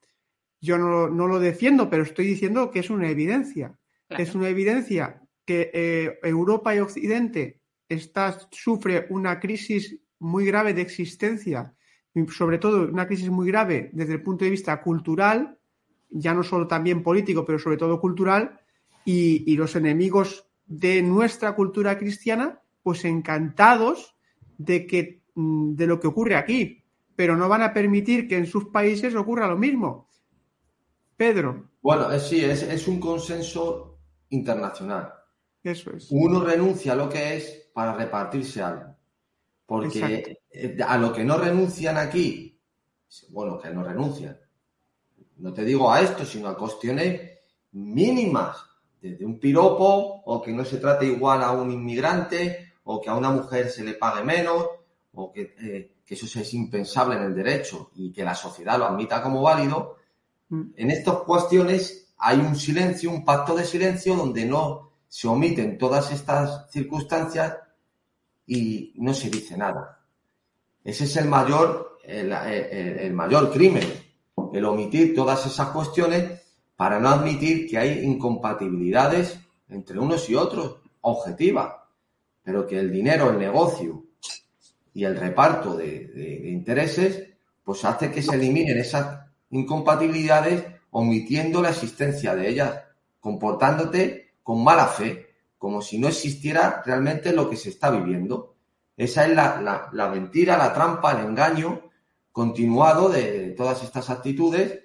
[0.61, 3.79] Yo no, lo defiendo, pero estoy diciendo que es una evidencia.
[4.09, 10.83] Es una evidencia que eh, Europa y Occidente está, sufre una crisis muy grave de
[10.83, 11.75] existencia
[12.29, 15.59] sobre todo una crisis muy grave desde el punto de vista cultural,
[16.11, 18.61] ya no solo también político, pero sobre todo cultural,
[19.05, 24.17] y, los enemigos de nuestra cultura cristiana, pues encantados
[24.59, 26.85] de, que, mm, de lo que ocurre aquí,
[27.17, 30.09] pero no van a permitir que en sus países ocurra lo mismo.
[31.17, 31.71] Pedro.
[31.83, 33.99] Bueno, sí, es, es un consenso
[34.31, 35.13] internacional.
[35.63, 36.09] Eso es.
[36.11, 38.97] Uno renuncia a lo que es para repartirse algo.
[39.67, 42.59] Porque eh, a lo que no renuncian aquí,
[43.29, 44.39] bueno, que no renuncian,
[45.37, 47.39] no te digo a esto, sino a cuestiones
[47.73, 48.57] mínimas,
[49.01, 53.15] desde un piropo, o que no se trate igual a un inmigrante, o que a
[53.15, 54.67] una mujer se le pague menos,
[55.15, 58.87] o que, eh, que eso es impensable en el derecho y que la sociedad lo
[58.87, 59.97] admita como válido,
[60.49, 60.63] mm.
[60.77, 66.13] en estas cuestiones hay un silencio, un pacto de silencio donde no se omiten todas
[66.13, 67.57] estas circunstancias
[68.47, 70.05] y no se dice nada.
[70.85, 73.89] Ese es el mayor, el, mayor crimen,
[74.53, 76.40] el omitir todas esas cuestiones
[76.81, 81.75] para no admitir que hay incompatibilidades entre unos y otros, objetivas,
[82.43, 84.07] pero que el dinero, el negocio
[84.95, 91.69] y el reparto de, de intereses, pues hace que se eliminen esas incompatibilidades omitiendo la
[91.69, 92.81] existencia de ellas,
[93.21, 98.55] comportándote con mala fe, como si no existiera realmente lo que se está viviendo.
[98.97, 101.83] Esa es la, mentira, la trampa, el engaño
[102.33, 104.81] continuado de todas estas actitudes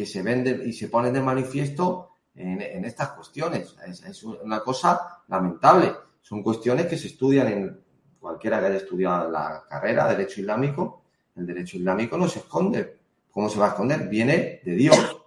[0.00, 3.76] que se ven y se ponen de manifiesto en, estas cuestiones.
[3.86, 5.92] Es, una cosa lamentable.
[6.22, 7.80] Son cuestiones que se estudian en
[8.18, 11.02] cualquiera que haya estudiado la carrera de Derecho Islámico.
[11.36, 12.96] El Derecho Islámico no se esconde.
[13.30, 14.08] ¿Cómo se va a esconder?
[14.08, 15.18] Viene de Dios.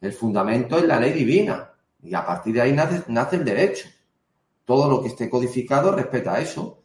[0.00, 1.70] El fundamento es la ley divina.
[2.02, 3.90] Y a partir de ahí nace, el derecho.
[4.64, 6.78] Todo lo que esté codificado respeta eso.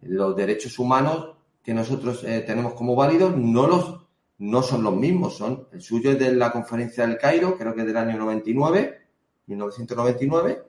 [0.00, 4.05] Los derechos humanos que nosotros eh, tenemos como válidos no, los,
[4.38, 5.36] no son los mismos.
[5.36, 9.00] Son, el suyo es de la Conferencia del Cairo, creo que es del año 99,
[9.46, 10.62] 1999,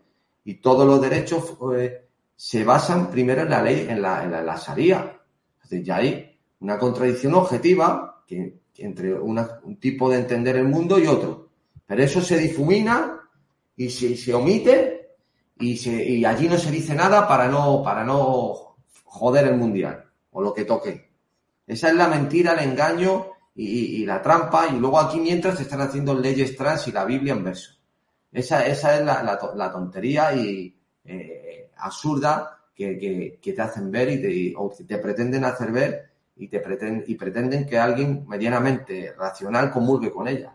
[0.46, 4.40] y todos los derechos eh, se basan primero en la ley, en la, en la,
[4.40, 11.08] en ya hay una contradicción objetiva que, entre un tipo de entender el mundo y
[11.08, 11.50] otro.
[11.86, 13.22] Pero eso se difumina
[13.76, 15.18] y se, se omite
[15.60, 20.06] y, se, y allí no se dice nada para no, para no joder el mundial
[20.32, 21.12] o lo que toque.
[21.66, 24.68] Esa es la mentira, el engaño y, la trampa.
[24.68, 27.74] Y luego aquí mientras se están haciendo leyes trans y la Biblia en verso.
[28.32, 29.24] Esa, esa es la,
[29.56, 35.72] la, tontería y eh, absurda que, te hacen ver y te, o te pretenden hacer
[35.72, 40.54] ver y, te pretenden, y pretenden que alguien medianamente racional comulgue con ella.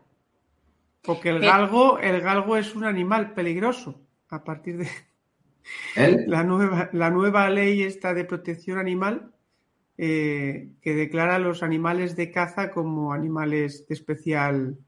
[1.03, 4.88] Porque el galgo, el galgo es un animal peligroso a partir de
[6.26, 9.32] la nueva, la nueva ley esta de protección animal
[9.99, 14.78] eh, que declara a los animales de caza como animales de especial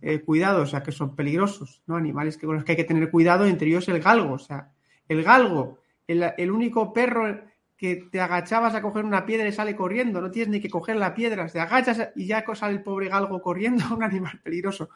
[0.00, 1.96] eh, cuidado, o sea, que son peligrosos, ¿no?
[1.96, 4.72] Animales que, con los que hay que tener cuidado, entre ellos el galgo, o sea,
[5.08, 7.40] el galgo, el, único perro
[7.76, 10.96] que te agachabas a coger una piedra y sale corriendo, no tienes ni que coger
[10.96, 14.90] la piedra, te agachas y ya sale el pobre galgo corriendo, un animal peligroso.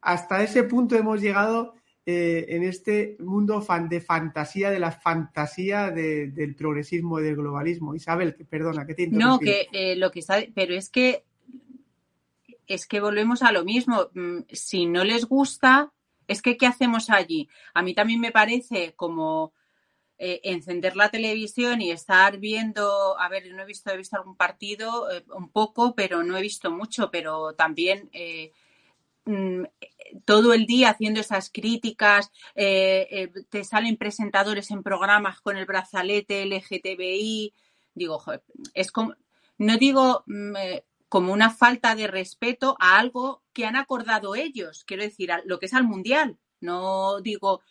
[0.00, 1.74] Hasta ese punto hemos llegado
[2.06, 7.94] eh, en este mundo fan de fantasía, de la fantasía del progresismo y del globalismo.
[7.94, 11.24] Isabel, que perdona, que te No, que eh, lo que está, pero es que
[12.66, 14.10] es que volvemos a lo mismo.
[14.12, 15.94] Mm, si no les gusta,
[16.28, 17.48] es que ¿qué hacemos allí?
[17.72, 19.54] A mí también me parece como
[20.18, 24.36] eh, encender la televisión y estar viendo, a ver, no he visto, he visto algún
[24.36, 28.10] partido, un poco, pero no he visto mucho, pero también
[29.26, 29.64] Mm,
[30.24, 35.66] todo el día haciendo esas críticas, eh, eh, te salen presentadores en programas con el
[35.66, 37.54] brazalete LGTBI,
[37.94, 38.22] digo,
[38.74, 39.14] es como,
[39.58, 44.84] no digo mm, eh, como una falta de respeto a algo que han acordado ellos,
[44.84, 47.62] quiero decir, lo que es al mundial, no digo,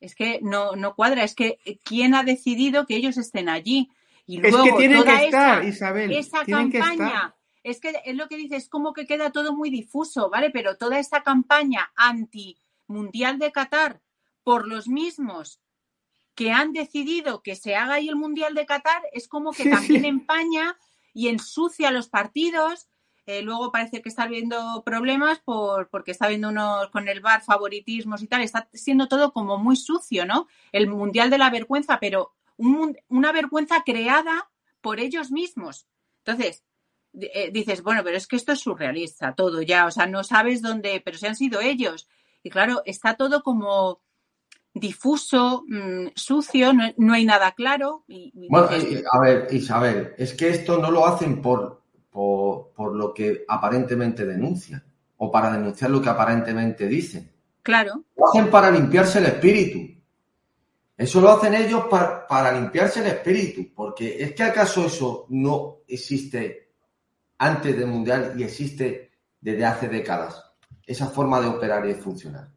[0.00, 3.90] es que no, no cuadra, es que quién ha decidido que ellos estén allí.
[4.26, 6.12] Y luego, es que tienen que estar, Isabel.
[6.12, 10.30] Esa campaña es que es lo que dice, es como que queda todo muy difuso,
[10.30, 10.50] ¿vale?
[10.50, 14.00] Pero toda esta campaña anti-mundial de Qatar
[14.42, 15.60] por los mismos
[16.34, 20.04] que han decidido que se haga ahí el mundial de Qatar, es como que también
[20.04, 20.76] empaña
[21.14, 22.88] y ensucia los partidos.
[23.26, 27.42] Eh, luego parece que está habiendo problemas por, porque está habiendo unos con el bar
[27.42, 28.42] favoritismos y tal.
[28.42, 30.48] Está siendo todo como muy sucio, ¿no?
[30.72, 34.50] El mundial de la vergüenza, pero una vergüenza creada
[34.80, 35.86] por ellos mismos.
[36.24, 36.64] Entonces,
[37.14, 40.62] eh, dices, bueno, pero es que esto es surrealista, todo ya, o sea, no sabes
[40.62, 42.08] dónde, pero se han sido ellos.
[42.42, 44.00] Y claro, está todo como
[44.74, 48.04] difuso, mm, sucio, no, hay nada claro.
[48.48, 48.68] bueno,
[49.12, 54.82] a ver, Isabel, es que esto no lo hacen por, por, lo que aparentemente denuncian
[55.18, 57.30] o para denunciar lo que aparentemente dicen.
[57.62, 58.02] Claro.
[58.16, 60.00] Lo hacen para limpiarse el espíritu.
[60.96, 65.78] Eso lo hacen ellos para, para limpiarse el espíritu, porque es que acaso eso no
[65.86, 66.71] existe
[67.42, 70.44] antes del Mundial y existe desde hace décadas
[70.86, 72.48] esa forma de operar y de funcionar.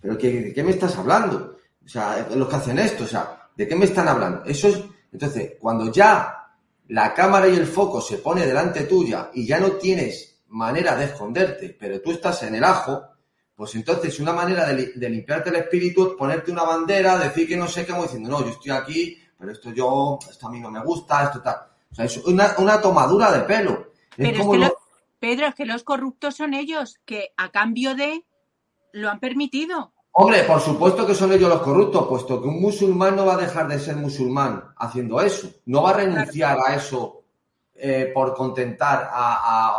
[0.00, 1.58] Pero ¿de qué me estás hablando?
[1.84, 4.42] O sea, los que hacen esto, o sea, ¿de qué me están hablando?
[4.44, 4.80] Eso es,
[5.12, 6.46] entonces, cuando ya
[6.88, 11.04] la cámara y el foco se pone delante tuya y ya no tienes manera de
[11.04, 13.02] esconderte, pero tú estás en el ajo,
[13.54, 17.68] pues entonces una manera de, limpiarte el espíritu es ponerte una bandera, decir que no
[17.68, 20.82] sé qué, diciendo, no, yo estoy aquí, pero esto yo, esto a mí no me
[20.82, 21.56] gusta, esto tal.
[21.90, 23.89] O sea, es una, una tomadura de pelo.
[24.16, 24.72] Pero es que
[25.18, 28.24] Pedro, es que los corruptos son ellos, que a cambio de
[28.92, 29.92] lo han permitido.
[30.12, 33.38] Hombre, por supuesto que son ellos los corruptos, puesto que un musulmán no va a
[33.38, 35.48] dejar de ser musulmán haciendo eso.
[35.66, 37.22] No va a renunciar a eso
[37.74, 39.08] eh, por contentar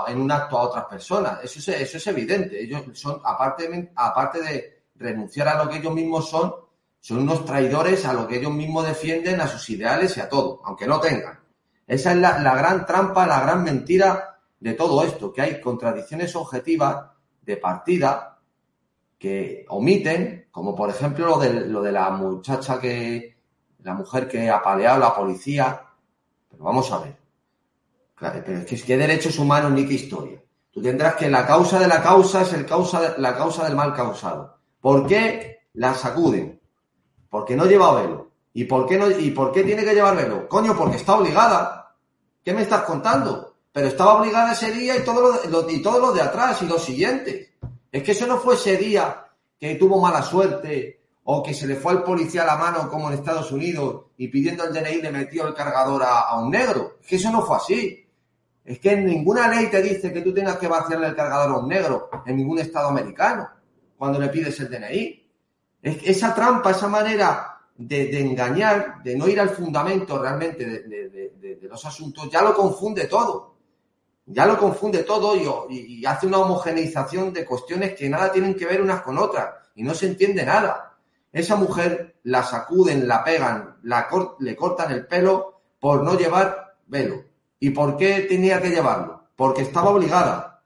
[0.08, 1.44] en un acto a otras personas.
[1.44, 2.64] Eso es, eso es evidente.
[2.64, 6.54] Ellos son, aparte, aparte de renunciar a lo que ellos mismos son,
[7.00, 10.62] son unos traidores a lo que ellos mismos defienden, a sus ideales y a todo,
[10.64, 11.41] aunque no tengan.
[11.92, 17.08] Esa es la, gran trampa, la gran mentira de todo esto, que hay contradicciones objetivas
[17.42, 18.40] de partida
[19.20, 23.36] que omiten, como por ejemplo lo de, lo de la muchacha que,
[23.80, 25.82] la mujer que apaleado a la policía.
[26.50, 27.18] Pero vamos a ver.
[28.18, 30.42] pero es que que derechos humanos ni qué historia.
[30.72, 33.94] Tú tendrás que la causa de la causa es el causa la causa del mal
[33.94, 34.60] causado.
[34.80, 36.58] ¿Por qué la sacuden?
[37.30, 38.32] Porque no lleva velo.
[38.54, 40.48] ¿Y por qué no, y por qué tiene que llevar velo?
[40.48, 41.81] Coño, porque está obligada.
[42.44, 43.56] ¿Qué me estás contando?
[43.72, 47.50] Pero estaba obligada ese día y todos los, los de atrás y los siguientes.
[47.92, 49.26] Es que eso no fue ese día
[49.60, 53.08] que tuvo mala suerte o que se le fue al policía a la mano como
[53.08, 56.98] en Estados Unidos y pidiendo el DNI le metió el cargador a, un negro.
[57.02, 58.08] Es que eso no fue así.
[58.66, 61.68] Es que ninguna ley te dice que tú tengas que vaciarle el cargador a un
[61.68, 63.50] negro en ningún estado americano
[63.98, 65.30] cuando le pides el DNI.
[65.84, 71.86] Es esa trampa, esa manera de, engañar, de no ir al fundamento realmente de, los
[71.86, 73.56] asuntos, ya lo confunde todo.
[74.26, 75.36] Ya lo confunde todo
[75.70, 79.84] y, hace una homogeneización de cuestiones que nada tienen que ver unas con otras y
[79.84, 80.98] no se entiende nada.
[81.32, 84.08] Esa mujer la sacuden, la pegan, la
[84.40, 87.24] le cortan el pelo por no llevar velo.
[87.60, 89.30] ¿Y por qué tenía que llevarlo?
[89.36, 90.64] Porque estaba obligada.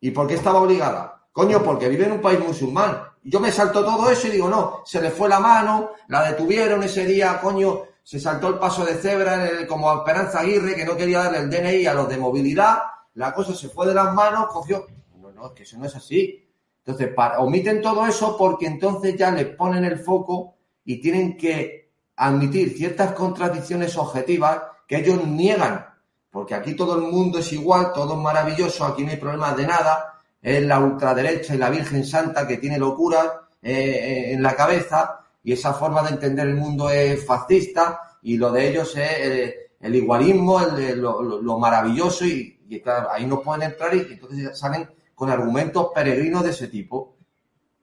[0.00, 1.26] ¿Y por qué estaba obligada?
[1.32, 4.82] Coño, porque vive en un país musulmán yo me salto todo eso y digo, no,
[4.84, 8.94] se le fue la mano, la detuvieron ese día, coño, se saltó el paso de
[8.94, 12.78] cebra como Esperanza Aguirre, que no quería darle el DNI a los de movilidad,
[13.14, 14.86] la cosa se fue de las manos, cogió.
[15.20, 16.48] No, no, es que eso no es así.
[16.84, 22.76] Entonces, omiten todo eso porque entonces ya les ponen el foco y tienen que admitir
[22.76, 25.86] ciertas contradicciones objetivas que ellos niegan.
[26.30, 29.66] Porque aquí todo el mundo es igual, todo es maravilloso, aquí no hay problemas de
[29.66, 30.14] nada.
[30.40, 35.19] Es la ultraderecha y la Virgen Santa que tiene locura eh, eh, en la cabeza
[35.42, 39.94] y esa forma de entender el mundo es fascista y lo de ellos es el,
[39.94, 46.44] igualismo, lo, maravilloso y, claro, ahí no pueden entrar y entonces salen con argumentos peregrinos
[46.44, 47.16] de ese tipo.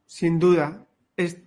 [0.06, 0.86] Sin duda.
[1.16, 1.40] Es,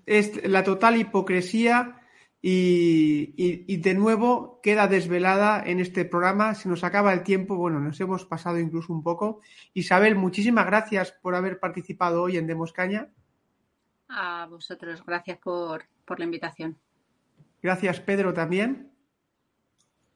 [0.44, 2.00] la total hipocresía
[2.42, 6.54] y, de nuevo queda desvelada en este programa.
[6.54, 7.56] Se nos acaba el tiempo.
[7.56, 9.40] Bueno, nos hemos pasado incluso un poco.
[9.74, 13.08] Isabel, muchísimas gracias por haber participado hoy en Demos Caña.
[14.08, 16.76] A vosotros, gracias por, por la invitación.
[17.62, 18.90] Gracias, Pedro, también.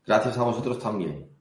[0.04, 1.34] Gracias a vosotros también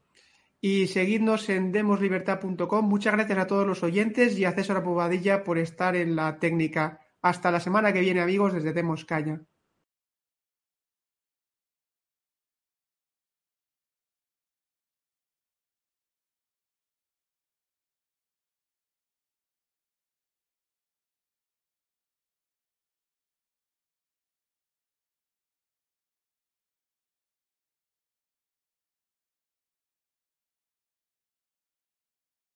[0.66, 2.88] y seguidnos en demoslibertad.com.
[2.88, 7.02] Muchas gracias a todos los oyentes y a César Pobadilla por estar en la técnica.
[7.22, 9.42] Hasta la semana que viene, amigos, desde Demos Caña.